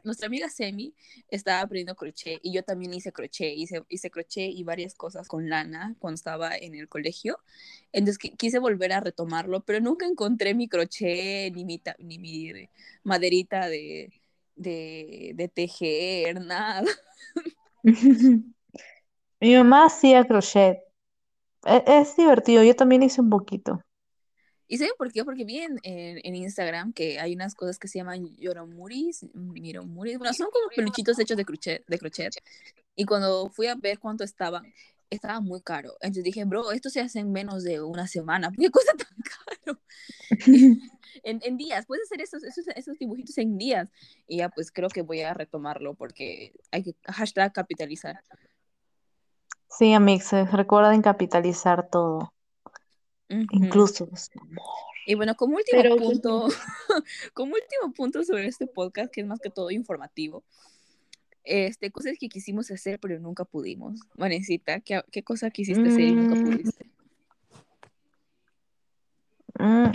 nuestra 0.05 0.27
amiga 0.27 0.49
Semi 0.51 0.95
estaba 1.29 1.61
aprendiendo 1.63 1.95
crochet 1.97 2.41
y 2.43 2.53
yo 2.53 2.63
también 2.63 2.93
hice 2.95 3.13
crochet, 3.13 3.55
hice, 3.57 3.83
hice 3.89 4.11
crochet 4.11 4.51
y 4.53 4.65
varias 4.65 4.95
cosas 4.95 5.29
con 5.29 5.49
lana 5.49 5.97
cuando 5.99 6.17
estaba 6.17 6.57
en 6.57 6.75
el 6.75 6.89
colegio. 6.89 7.39
Entonces 7.93 8.19
qui- 8.21 8.37
quise 8.37 8.59
volver 8.59 8.93
a 8.93 9.01
retomarlo, 9.01 9.65
pero 9.65 9.81
nunca 9.81 10.07
encontré 10.07 10.55
mi 10.55 10.69
crochet 10.69 11.53
ni 11.55 11.65
mi, 11.65 11.81
ni 11.99 12.19
mi 12.19 12.69
maderita 13.03 13.69
de, 13.69 14.13
de, 14.57 15.33
de 15.35 15.49
tejer, 15.49 16.41
nada. 16.43 16.85
Mi 19.41 19.57
mamá 19.57 19.87
hacía 19.87 20.25
crochet. 20.27 20.79
E- 21.67 21.85
Es 21.87 22.17
divertido, 22.17 22.63
yo 22.65 22.77
también 22.77 23.03
hice 23.05 23.21
un 23.23 23.31
poquito. 23.31 23.81
¿Y 24.67 24.79
saben 24.79 24.95
por 24.97 25.13
qué? 25.13 25.25
Porque 25.25 25.45
vi 25.45 25.59
en, 25.59 25.79
en, 25.83 26.21
en 26.23 26.35
Instagram 26.35 26.93
que 26.93 27.21
hay 27.21 27.35
unas 27.35 27.55
cosas 27.55 27.79
que 27.79 27.89
se 27.89 27.99
llaman 27.99 28.35
yoromuris, 28.37 29.27
miromuris, 29.35 30.19
bueno, 30.19 30.33
son 30.33 30.49
como 30.51 30.69
peluchitos 30.75 31.19
hechos 31.19 31.37
de 31.37 31.45
crochet, 31.45 31.85
de 31.87 31.99
crochet. 31.99 32.35
Y 32.97 33.05
cuando 33.05 33.51
fui 33.51 33.67
a 33.67 33.75
ver 33.75 33.99
cuánto 33.99 34.25
estaban, 34.25 34.65
estaba 35.11 35.41
muy 35.41 35.61
caro. 35.61 35.93
Entonces 36.01 36.25
dije, 36.25 36.45
bro, 36.45 36.73
esto 36.73 36.91
se 36.91 37.01
hace 37.01 37.21
en 37.21 37.33
menos 37.33 37.63
de 37.65 37.81
una 37.81 38.07
semana. 38.07 38.51
¿Por 38.51 38.59
qué 38.59 38.71
cuesta 38.71 38.93
tan 38.97 39.17
caro? 39.19 39.81
En, 41.23 41.41
en 41.45 41.57
días, 41.57 41.87
puedes 41.87 42.05
hacer 42.05 42.21
esos, 42.21 42.43
esos, 42.43 42.67
esos 42.75 42.99
dibujitos 42.99 43.39
en 43.39 43.57
días. 43.57 43.91
Y 44.27 44.39
ya, 44.39 44.49
pues 44.49 44.71
creo 44.71 44.89
que 44.89 45.03
voy 45.03 45.23
a 45.23 45.33
retomarlo 45.33 45.95
porque 45.95 46.53
hay 46.73 46.83
que 46.83 46.97
hashtag 47.07 47.53
capitalizar. 47.53 48.21
Sí, 49.71 49.93
amigos, 49.93 50.33
recuerden 50.53 51.03
capitalizar 51.03 51.89
todo, 51.89 52.34
Ujú. 53.31 53.47
incluso 53.53 54.07
los 54.11 54.31
amor. 54.41 54.65
Y 55.07 55.15
bueno, 55.15 55.35
como 55.35 55.57
último 55.57 55.83
Pero, 55.83 55.97
punto, 55.97 56.49
como 57.35 57.53
último 57.55 57.93
punto 57.95 58.25
sobre 58.25 58.47
este 58.47 58.67
podcast, 58.67 59.13
que 59.13 59.21
es 59.21 59.27
más 59.27 59.41
que 59.41 59.51
todo 59.51 59.71
informativo, 59.71 60.45
este, 61.43 61.91
cosas 61.91 62.15
que 62.19 62.29
quisimos 62.29 62.71
hacer 62.71 62.99
pero 63.01 63.19
nunca 63.21 63.45
pudimos. 63.45 64.01
Vanesita, 64.15 64.81
¿qué, 64.81 65.03
qué 65.11 65.23
cosa 65.23 65.51
quisiste 65.51 65.89
hacer 65.89 66.01
y 66.05 66.17
nunca 66.17 66.35
Mm. 66.37 66.43
pudiste? 66.43 66.87
Mm, 69.59 69.93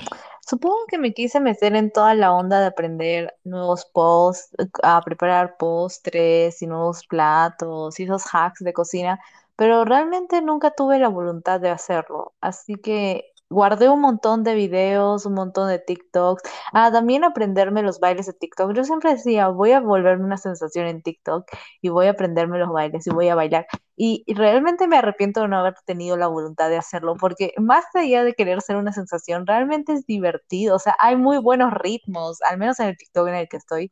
supongo 0.48 0.86
que 0.88 0.98
me 0.98 1.14
quise 1.14 1.40
meter 1.40 1.76
en 1.76 1.92
toda 1.92 2.14
la 2.14 2.32
onda 2.34 2.62
de 2.62 2.68
aprender 2.68 3.36
nuevos 3.44 3.86
posts, 3.86 4.56
a 4.84 5.02
preparar 5.02 5.58
postres 5.58 6.62
y 6.62 6.68
nuevos 6.68 7.06
platos 7.08 8.00
y 8.00 8.04
esos 8.04 8.24
hacks 8.32 8.64
de 8.64 8.74
cocina, 8.74 9.20
pero 9.60 9.84
realmente 9.84 10.42
nunca 10.42 10.72
tuve 10.72 11.00
la 11.00 11.10
voluntad 11.10 11.60
de 11.60 11.70
hacerlo. 11.70 12.34
Así 12.40 12.76
que 12.78 13.34
guardé 13.50 13.90
un 13.90 14.00
montón 14.00 14.44
de 14.46 14.56
videos, 14.56 15.26
un 15.26 15.34
montón 15.34 15.68
de 15.68 15.80
TikToks. 15.80 16.44
Ah, 16.72 16.92
también 16.94 17.26
aprenderme 17.26 17.84
los 17.84 18.00
bailes 18.00 18.28
de 18.28 18.34
TikTok. 18.34 18.74
Yo 18.74 18.86
siempre 18.86 19.12
decía, 19.12 19.50
voy 19.50 19.74
a 19.74 19.82
volverme 19.82 20.24
una 20.24 20.38
sensación 20.38 20.88
en 20.88 21.02
TikTok 21.02 21.46
y 21.82 21.90
voy 21.90 22.08
a 22.08 22.12
aprenderme 22.12 22.58
los 22.58 22.70
bailes 22.70 23.06
y 23.08 23.10
voy 23.10 23.28
a 23.28 23.36
bailar. 23.36 23.68
Y, 23.98 24.24
realmente 24.34 24.88
me 24.88 24.98
arrepiento 24.98 25.42
de 25.42 25.50
no 25.50 25.60
haber 25.60 25.76
tenido 25.86 26.16
la 26.16 26.28
voluntad 26.28 26.70
de 26.70 26.78
hacerlo, 26.78 27.18
porque 27.20 27.54
más 27.58 27.84
allá 27.96 28.24
de 28.24 28.36
querer 28.36 28.62
ser 28.62 28.78
una 28.78 28.94
sensación, 28.94 29.46
realmente 29.46 29.92
es 29.94 30.06
divertido. 30.06 30.78
O 30.78 30.80
sea, 30.80 30.96
hay 31.00 31.18
muy 31.18 31.38
buenos 31.40 31.74
ritmos, 31.74 32.42
al 32.44 32.58
menos 32.60 32.80
en 32.80 32.88
el 32.88 32.98
TikTok 32.98 33.28
en 33.28 33.36
el 33.36 33.50
que 33.50 33.58
estoy. 33.58 33.92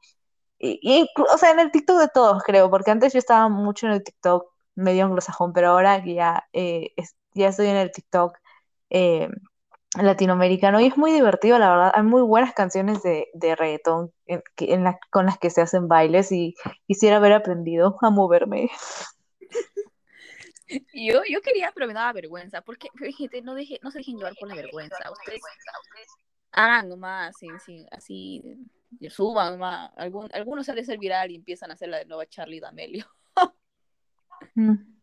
Y, 0.60 0.80
y 0.82 1.08
o 1.34 1.38
sea, 1.38 1.52
en 1.52 1.60
el 1.60 1.72
TikTok 1.72 2.00
de 2.00 2.10
todos, 2.14 2.42
creo, 2.44 2.70
porque 2.70 2.92
antes 2.92 3.14
yo 3.14 3.20
estaba 3.20 3.50
mucho 3.50 3.88
en 3.88 3.94
el 3.94 4.04
TikTok 4.04 4.57
medio 4.78 5.06
anglosajón, 5.06 5.54
pero 5.54 5.70
ahora 5.72 6.04
ya, 6.06 6.48
eh, 6.54 6.94
ya 7.36 7.50
estoy 7.50 7.68
en 7.68 7.78
el 7.78 7.92
TikTok 7.94 8.38
eh, 8.92 9.30
latinoamericano 10.02 10.80
y 10.82 10.88
es 10.88 10.98
muy 10.98 11.12
divertido, 11.14 11.60
la 11.60 11.70
verdad. 11.70 11.92
Hay 11.96 12.04
muy 12.04 12.22
buenas 12.24 12.54
canciones 12.54 13.04
de, 13.04 13.28
de 13.34 13.56
reggaetón 13.56 14.14
en, 14.28 14.44
en 14.60 14.84
la- 14.86 15.00
con 15.12 15.26
las 15.28 15.40
que 15.40 15.50
se 15.52 15.62
hacen 15.62 15.88
bailes 15.90 16.32
y 16.32 16.56
quisiera 16.88 17.18
haber 17.18 17.34
aprendido 17.34 17.98
a 18.02 18.10
moverme. 18.12 18.70
Yo, 20.94 21.22
yo 21.30 21.42
quería, 21.42 21.72
pero 21.74 21.88
me 21.88 21.94
daba 21.94 22.12
vergüenza, 22.14 22.62
porque 22.62 22.90
fíjate, 22.96 23.42
no, 23.42 23.56
deje, 23.56 23.80
no 23.84 23.92
se 23.92 24.00
dejen 24.00 24.18
llevar 24.18 24.36
por 24.36 24.50
la 24.50 24.56
vergüenza. 24.56 25.10
Ustedes 25.12 25.42
hagan 26.52 26.90
nomás, 26.90 27.30
así, 27.36 27.56
así, 27.56 27.86
así 27.92 28.44
suban 29.10 29.54
nomás. 29.54 29.92
Algún, 29.98 30.30
algunos 30.34 30.66
sale 30.66 30.82
a 30.82 30.86
ser 30.86 30.98
viral 31.00 31.32
y 31.32 31.36
empiezan 31.36 31.72
a 31.72 31.76
hacer 31.76 31.90
la 31.90 32.00
de 32.00 32.06
nueva 32.06 32.28
Charlie 32.28 32.60
D'Amelio. 32.60 33.06
Mm. 34.58 34.98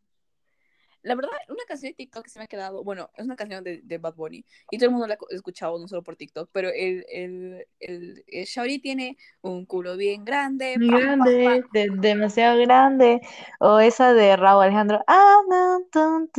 La 1.02 1.14
verdad, 1.14 1.30
una 1.50 1.64
canción 1.68 1.90
de 1.90 1.96
TikTok 1.96 2.24
que 2.24 2.30
se 2.30 2.38
me 2.38 2.46
ha 2.46 2.48
quedado, 2.48 2.82
bueno, 2.82 3.10
es 3.14 3.26
una 3.26 3.36
canción 3.36 3.62
de, 3.62 3.82
de 3.82 3.98
Bad 3.98 4.14
Bunny 4.14 4.42
y 4.70 4.78
todo 4.78 4.86
el 4.86 4.92
mundo 4.92 5.06
la 5.06 5.14
ha 5.14 5.34
escuchado, 5.34 5.78
no 5.78 5.86
solo 5.86 6.02
por 6.02 6.16
TikTok, 6.16 6.48
pero 6.50 6.70
el, 6.70 7.04
el, 7.10 7.66
el, 7.78 8.24
el 8.26 8.44
Shawty 8.46 8.78
tiene 8.78 9.18
un 9.42 9.66
culo 9.66 9.98
bien 9.98 10.24
grande, 10.24 10.78
Muy 10.78 10.88
grande, 10.88 11.62
de- 11.72 11.88
demasiado 11.98 12.58
grande. 12.60 13.20
O 13.60 13.78
esa 13.80 14.14
de 14.14 14.36
Raúl 14.36 14.64
Alejandro. 14.64 15.00
Ah, 15.06 15.40
no, 15.48 15.80
tun, 15.92 16.30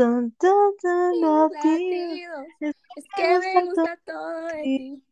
Mis 1.09 1.21
latido. 1.21 1.53
latidos, 1.53 2.47
Es 2.95 3.05
que 3.15 3.23
me 3.39 3.63
gusta 3.63 3.63
gusta 3.63 3.97
todo 4.05 4.47
de 4.47 4.63
ti. 4.63 5.03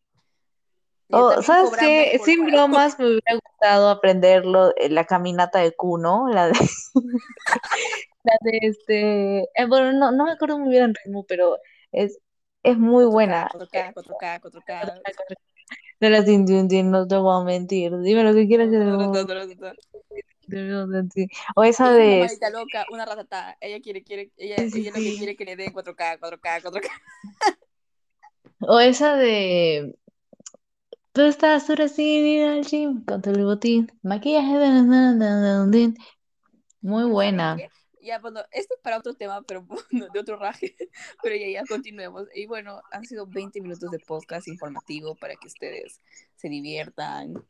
Ti. 1.13 1.17
Y 1.17 1.21
O, 1.21 1.30
también 1.30 1.43
¿sabes 1.43 1.71
qué? 1.80 2.19
Sin 2.23 2.45
bromas, 2.45 2.97
me 2.99 3.06
hubiera 3.06 3.36
gustado 3.36 3.89
aprenderlo, 3.89 4.73
eh, 4.78 4.89
la 4.89 5.06
caminata 5.06 5.60
de 5.60 5.76
Kuno, 5.76 6.28
la 6.30 6.47
de 6.47 6.54
La 8.23 8.38
de 8.39 8.58
este, 8.62 9.41
eh, 9.41 9.65
bueno, 9.67 9.91
no, 9.91 10.12
no 10.12 10.26
me 10.26 10.32
acuerdo 10.32 10.58
muy 10.58 10.69
bien 10.69 10.84
el 10.84 10.95
ritmo, 10.95 11.26
pero 11.28 11.58
es, 11.91 12.19
es 12.63 12.78
muy 12.78 13.04
4K, 13.04 13.12
buena. 13.12 13.49
4K, 13.49 13.93
4K, 13.93 14.41
4K. 14.41 15.02
De 15.99 16.10
las 16.10 16.26
no 16.26 17.08
te 17.08 17.15
voy 17.17 17.41
a 17.41 17.43
mentir. 17.43 17.97
Dime 17.99 18.23
lo 18.23 18.34
que 18.34 18.47
quieras 18.47 18.69
que 18.69 18.78
te 18.78 18.84
No, 18.86 18.97
no, 18.97 19.13
no, 19.13 19.26
no, 20.47 20.88
no, 20.88 21.04
no. 21.04 21.10
O 21.56 21.63
esa 21.63 21.86
una 21.86 21.93
de 21.95 22.19
maldita 22.19 22.49
loca, 22.49 22.86
una 22.91 23.06
ratata. 23.06 23.58
Ella 23.60 23.82
quiere, 23.82 24.04
quiere, 24.04 24.32
ella, 24.38 24.56
ella 24.58 24.91
lo 24.91 24.95
que 24.95 25.15
quiere 25.17 25.36
que 25.36 25.45
le 25.45 25.56
den 25.56 25.73
4K, 25.73 26.19
4K, 26.19 26.62
4K. 26.62 26.89
O 28.60 28.80
esa 28.80 29.15
de 29.15 29.95
Tú 31.13 31.21
estás 31.21 31.69
ahora 31.69 31.88
sin 31.88 32.26
ir 32.26 32.43
al 32.43 32.65
gym 32.65 33.06
con 33.06 33.21
tu 33.21 33.32
botín, 33.32 33.91
maquillaje 34.02 34.58
de 34.58 34.67
na, 34.67 34.82
na, 34.82 35.13
na, 35.13 35.65
na, 35.65 35.93
Muy 36.82 37.04
Bueno, 37.04 37.10
¿saben 37.12 37.12
buena. 37.12 37.58
Ya, 38.02 38.19
bueno, 38.19 38.41
esto 38.52 38.73
es 38.73 38.82
para 38.82 38.97
otro 38.97 39.13
tema, 39.13 39.43
pero 39.43 39.62
bueno, 39.91 40.08
de 40.12 40.19
otro 40.19 40.38
raje. 40.38 40.76
Pero 41.23 41.36
ya, 41.36 41.47
ya, 41.47 41.63
continuemos. 41.67 42.28
Y 42.34 42.47
bueno, 42.47 42.82
han 42.91 43.06
sido 43.06 43.28
20 43.28 43.62
minutos 43.62 43.91
de 43.91 43.99
podcast 43.99 44.47
informativo 44.47 45.13
para 45.15 45.36
que 45.36 45.47
ustedes 45.47 46.02
se 46.36 46.49
diviertan. 46.49 47.45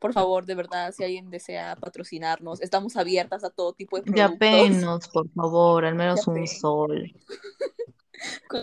Por 0.00 0.12
favor, 0.12 0.46
de 0.46 0.54
verdad, 0.54 0.92
si 0.92 1.02
alguien 1.02 1.28
desea 1.28 1.74
patrocinarnos, 1.74 2.62
estamos 2.62 2.96
abiertas 2.96 3.42
a 3.42 3.50
todo 3.50 3.72
tipo 3.72 3.96
de 3.96 4.04
productos. 4.04 4.32
Yapenos, 4.32 5.08
por 5.08 5.28
favor, 5.30 5.84
al 5.84 5.96
menos 5.96 6.26
un 6.28 6.46
sol. 6.46 7.12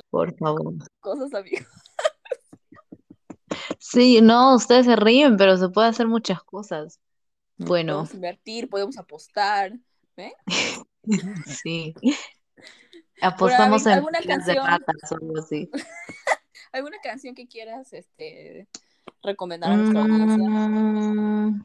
Por 0.09 0.35
favor. 0.37 0.73
Cosas, 0.99 1.33
amigos. 1.33 1.65
Sí, 3.87 4.19
no, 4.19 4.55
ustedes 4.55 4.87
se 4.87 4.95
ríen, 4.95 5.37
pero 5.37 5.57
se 5.57 5.69
puede 5.69 5.89
hacer 5.89 6.07
muchas 6.07 6.41
cosas. 6.41 6.99
Bueno, 7.57 7.93
Podemos 7.93 8.13
invertir, 8.15 8.67
podemos 8.67 8.97
apostar. 8.97 9.73
¿eh? 10.17 10.33
sí. 11.45 11.93
Apostamos 13.21 13.85
en 13.85 13.93
alguna 13.93 14.19
de 14.21 14.25
canción, 14.25 14.65
algo 14.67 15.39
así. 15.39 15.69
alguna 16.71 16.97
canción 17.03 17.35
que 17.35 17.47
quieras 17.47 17.93
este, 17.93 18.67
recomendar 19.21 19.71
a 19.71 19.75
nuestra. 19.77 20.03
Mm, 20.03 21.63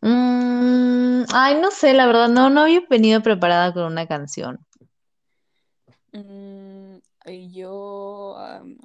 mm, 0.00 1.24
ay, 1.32 1.60
no 1.60 1.70
sé, 1.70 1.94
la 1.94 2.06
verdad, 2.06 2.28
no, 2.28 2.50
no 2.50 2.62
había 2.62 2.82
venido 2.90 3.22
preparada 3.22 3.72
con 3.72 3.84
una 3.84 4.08
canción. 4.08 4.58
Mm, 6.12 6.96
yo 7.52 8.36
um, 8.60 8.76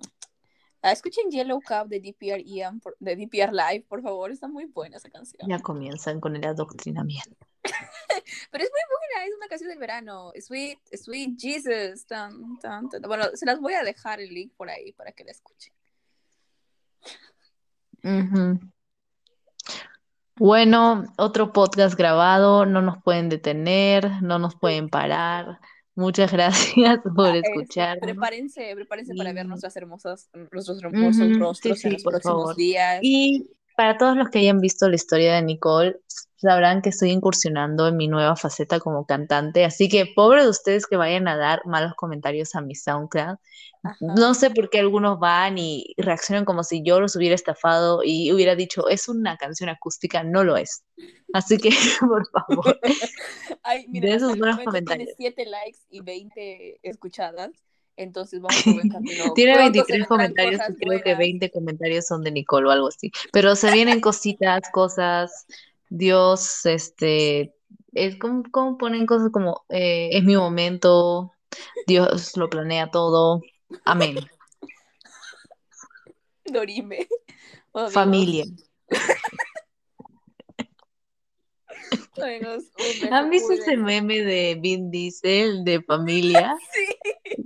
escuchen 0.82 1.30
Yellow 1.30 1.62
Cup 1.62 1.88
de 1.88 2.00
DPR 2.00 2.44
Ian, 2.44 2.82
de 3.00 3.16
DPR 3.16 3.52
Live, 3.52 3.86
por 3.88 4.02
favor, 4.02 4.32
está 4.32 4.48
muy 4.48 4.66
buena 4.66 4.98
esa 4.98 5.10
canción. 5.10 5.48
Ya 5.48 5.60
comienzan 5.60 6.20
con 6.20 6.36
el 6.36 6.46
adoctrinamiento. 6.46 7.48
Pero 8.52 8.64
es 8.64 8.70
muy 8.72 8.82
buena, 8.90 9.28
es 9.28 9.36
una 9.36 9.48
canción 9.48 9.70
del 9.70 9.80
verano. 9.80 10.32
Sweet, 10.40 10.80
Sweet 10.94 11.40
Jesus. 11.40 12.06
tan, 12.06 12.58
tan, 12.60 12.90
tan. 12.90 13.02
Bueno, 13.04 13.26
se 13.34 13.46
las 13.46 13.60
voy 13.60 13.74
a 13.74 13.84
dejar 13.84 14.20
el 14.20 14.34
link 14.34 14.54
por 14.56 14.70
ahí 14.70 14.94
para 14.94 15.12
que 15.12 15.24
la 15.24 15.32
escuchen. 15.32 15.74
Ujú. 18.04 18.60
Bueno, 20.36 21.04
otro 21.18 21.52
podcast 21.52 21.96
grabado, 21.96 22.66
no 22.66 22.82
nos 22.82 23.04
pueden 23.04 23.28
detener, 23.28 24.24
no 24.24 24.40
nos 24.40 24.56
pueden 24.56 24.90
parar. 24.90 25.60
Muchas 26.00 26.32
gracias 26.32 27.00
por 27.16 27.36
escucharnos. 27.36 28.02
prepárense, 28.02 28.74
prepárense 28.76 29.16
para 29.16 29.34
ver 29.34 29.46
nuestras 29.48 29.76
hermosas, 29.76 30.30
nuestros 30.52 30.82
hermosos 30.82 31.28
Ujú, 31.28 31.38
rostros 31.38 31.80
sí, 31.82 31.90
en 31.90 31.94
los 31.94 32.04
próximos 32.04 32.44
favor. 32.44 32.56
días. 32.56 33.02
Y 33.02 33.50
para 33.80 33.98
todos 33.98 34.18
los 34.18 34.30
que 34.30 34.40
hayan 34.40 34.60
visto 34.60 34.90
la 34.90 34.96
historia 34.96 35.36
de 35.36 35.42
Nicole, 35.42 35.96
sabrán 36.36 36.82
que 36.82 36.90
estoy 36.90 37.12
incursionando 37.12 37.88
en 37.88 37.96
mi 37.96 38.10
nueva 38.10 38.36
faceta 38.36 38.78
como 38.82 39.06
cantante, 39.06 39.64
así 39.64 39.88
que 39.88 40.06
pobre 40.06 40.44
de 40.44 40.50
ustedes 40.50 40.86
que 40.86 40.98
vayan 40.98 41.30
a 41.30 41.38
dar 41.38 41.66
malos 41.66 41.94
comentarios 41.96 42.56
a 42.56 42.62
mi 42.62 42.76
SoundCloud. 42.76 43.38
Ajá. 43.84 43.98
No 44.02 44.34
sé 44.34 44.50
por 44.50 44.70
qué 44.70 44.80
algunos 44.80 45.18
van 45.18 45.58
y 45.58 45.94
reaccionan 45.96 46.44
como 46.44 46.66
si 46.66 46.84
yo 46.84 47.00
los 47.00 47.16
hubiera 47.16 47.36
estafado 47.36 48.02
y 48.04 48.34
hubiera 48.34 48.54
dicho, 48.58 48.90
es 48.90 49.08
una 49.08 49.38
canción 49.38 49.70
acústica, 49.70 50.24
no 50.24 50.44
lo 50.44 50.58
es. 50.58 50.84
Así 51.32 51.58
que, 51.58 51.70
por 52.02 52.28
favor, 52.32 52.78
Ay, 53.64 53.84
de 53.84 53.88
miren, 53.88 54.12
hasta 54.12 54.26
esos 54.26 54.38
buenos 54.38 54.58
momento 54.58 54.72
tiene 54.72 55.06
comentarios. 55.06 55.16
7 55.16 55.46
likes 55.46 55.80
y 55.90 56.02
20 56.02 56.80
escuchadas. 56.84 57.52
Entonces 58.00 58.40
vamos 58.40 58.64
por 58.64 58.76
buen 58.76 58.90
camino. 58.90 59.34
Tiene 59.34 59.56
Pronto 59.56 59.84
se 59.86 59.92
23 59.94 60.00
vendrán 60.00 60.08
comentarios 60.08 60.62
y 60.70 60.74
creo 60.76 60.98
que 61.00 61.04
buenas. 61.04 61.18
20 61.18 61.52
comentarios 61.52 62.08
son 62.08 62.24
de 62.24 62.32
Nicole 62.32 62.70
o 62.70 62.72
algo 62.72 62.88
así. 62.88 63.12
Pero 63.34 63.58
se 63.58 63.72
vienen 63.72 64.00
cositas, 64.00 64.62
cosas, 64.72 65.46
Dios, 65.90 66.66
este, 66.66 67.54
es 67.92 68.18
como, 68.18 68.44
como 68.52 68.78
ponen 68.78 69.06
cosas 69.06 69.32
como, 69.34 69.66
eh, 69.68 70.12
es 70.14 70.24
mi 70.24 70.38
momento, 70.38 71.34
Dios 71.88 72.38
lo 72.38 72.50
planea 72.50 72.90
todo, 72.90 73.42
amén. 73.84 74.16
Dorime. 76.46 77.06
Oh, 77.74 77.80
amigos, 77.80 77.94
Familia. 77.94 78.46
amigos, 82.16 82.64
¿Han 83.12 83.30
visto 83.30 83.54
ese 83.54 83.76
meme 83.76 84.22
de 84.22 84.58
Vin 84.60 84.90
Diesel 84.90 85.66
de 85.66 85.82
familia? 85.82 86.56
Sí. 86.74 86.89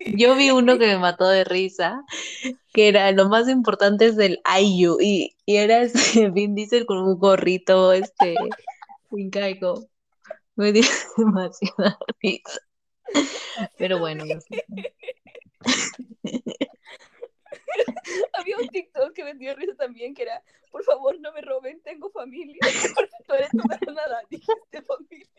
Yo 0.06 0.36
vi 0.36 0.52
uno 0.52 0.78
que 0.78 0.88
me 0.88 0.98
mató 0.98 1.28
de 1.28 1.44
risa, 1.44 2.04
que 2.74 2.88
era 2.88 3.12
lo 3.12 3.30
más 3.30 3.48
importante 3.50 4.08
es 4.08 4.18
el 4.18 4.42
IU, 4.60 4.98
y, 5.00 5.36
y 5.46 5.58
era 5.58 5.82
ese 5.82 6.30
Vin 6.30 6.56
Diesel 6.56 6.86
con 6.86 6.98
un 6.98 7.18
gorrito, 7.18 7.94
este, 7.94 8.36
incaico. 9.12 9.88
Me 10.56 10.72
dio 10.72 10.84
demasiada 11.18 11.98
risa. 12.22 12.60
Pero 13.78 14.00
bueno, 14.00 14.26
no 14.26 14.39
sé. 14.42 14.66
Había 18.34 18.58
un 18.58 18.68
TikTok 18.68 19.13
que 19.13 19.24
me 19.24 19.34
dio 19.36 19.56
risa 19.56 19.76
también, 19.76 20.13
que 20.13 20.24
era, 20.24 20.44
por 20.72 20.84
favor, 20.84 21.20
no 21.20 21.32
me 21.34 21.42
roben, 21.42 21.82
tengo 21.82 22.10
familia. 22.12 22.60
Porque 22.96 23.16
tú 23.26 23.34
eres 23.34 23.50
pero 23.80 23.94
nada, 23.94 24.22
dijiste 24.30 24.82
familia. 24.82 25.30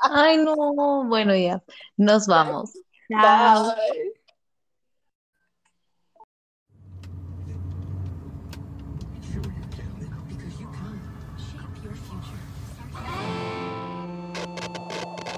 Ay, 0.00 0.36
no, 0.38 1.04
bueno, 1.08 1.34
ya, 1.36 1.62
nos 1.96 2.26
vamos. 2.26 2.72
Chao. 3.10 3.74
Bye. 3.74 4.18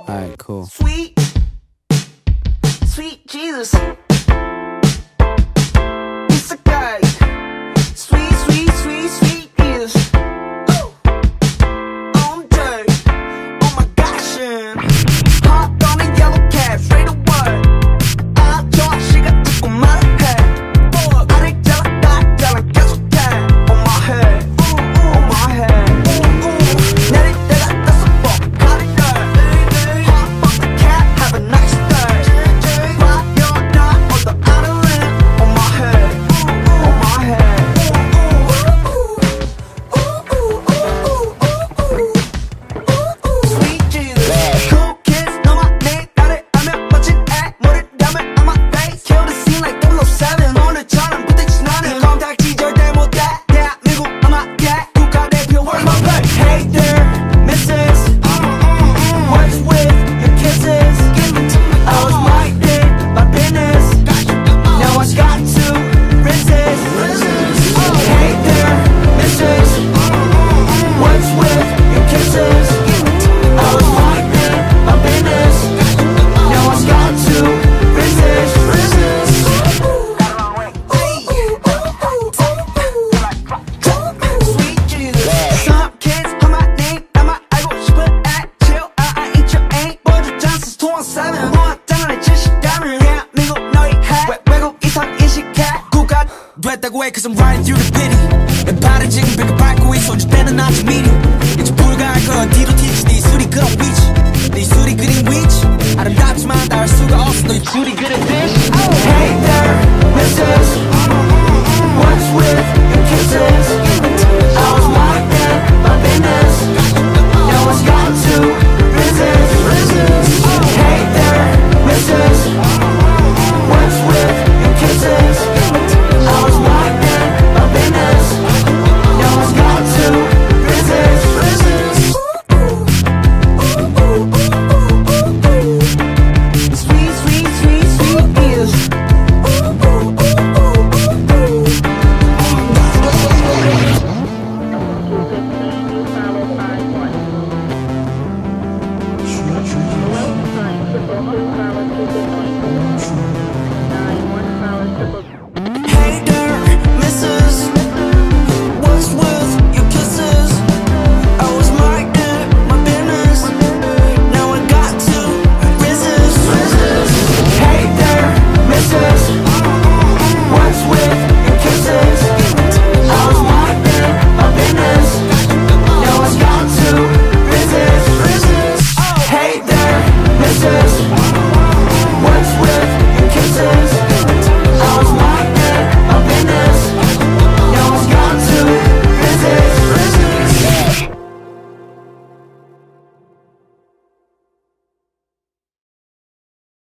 All 0.09 0.17
right, 0.17 0.37
cool. 0.39 0.67
Sweet, 0.67 1.19
sweet 2.87 3.27
Jesus. 3.29 3.73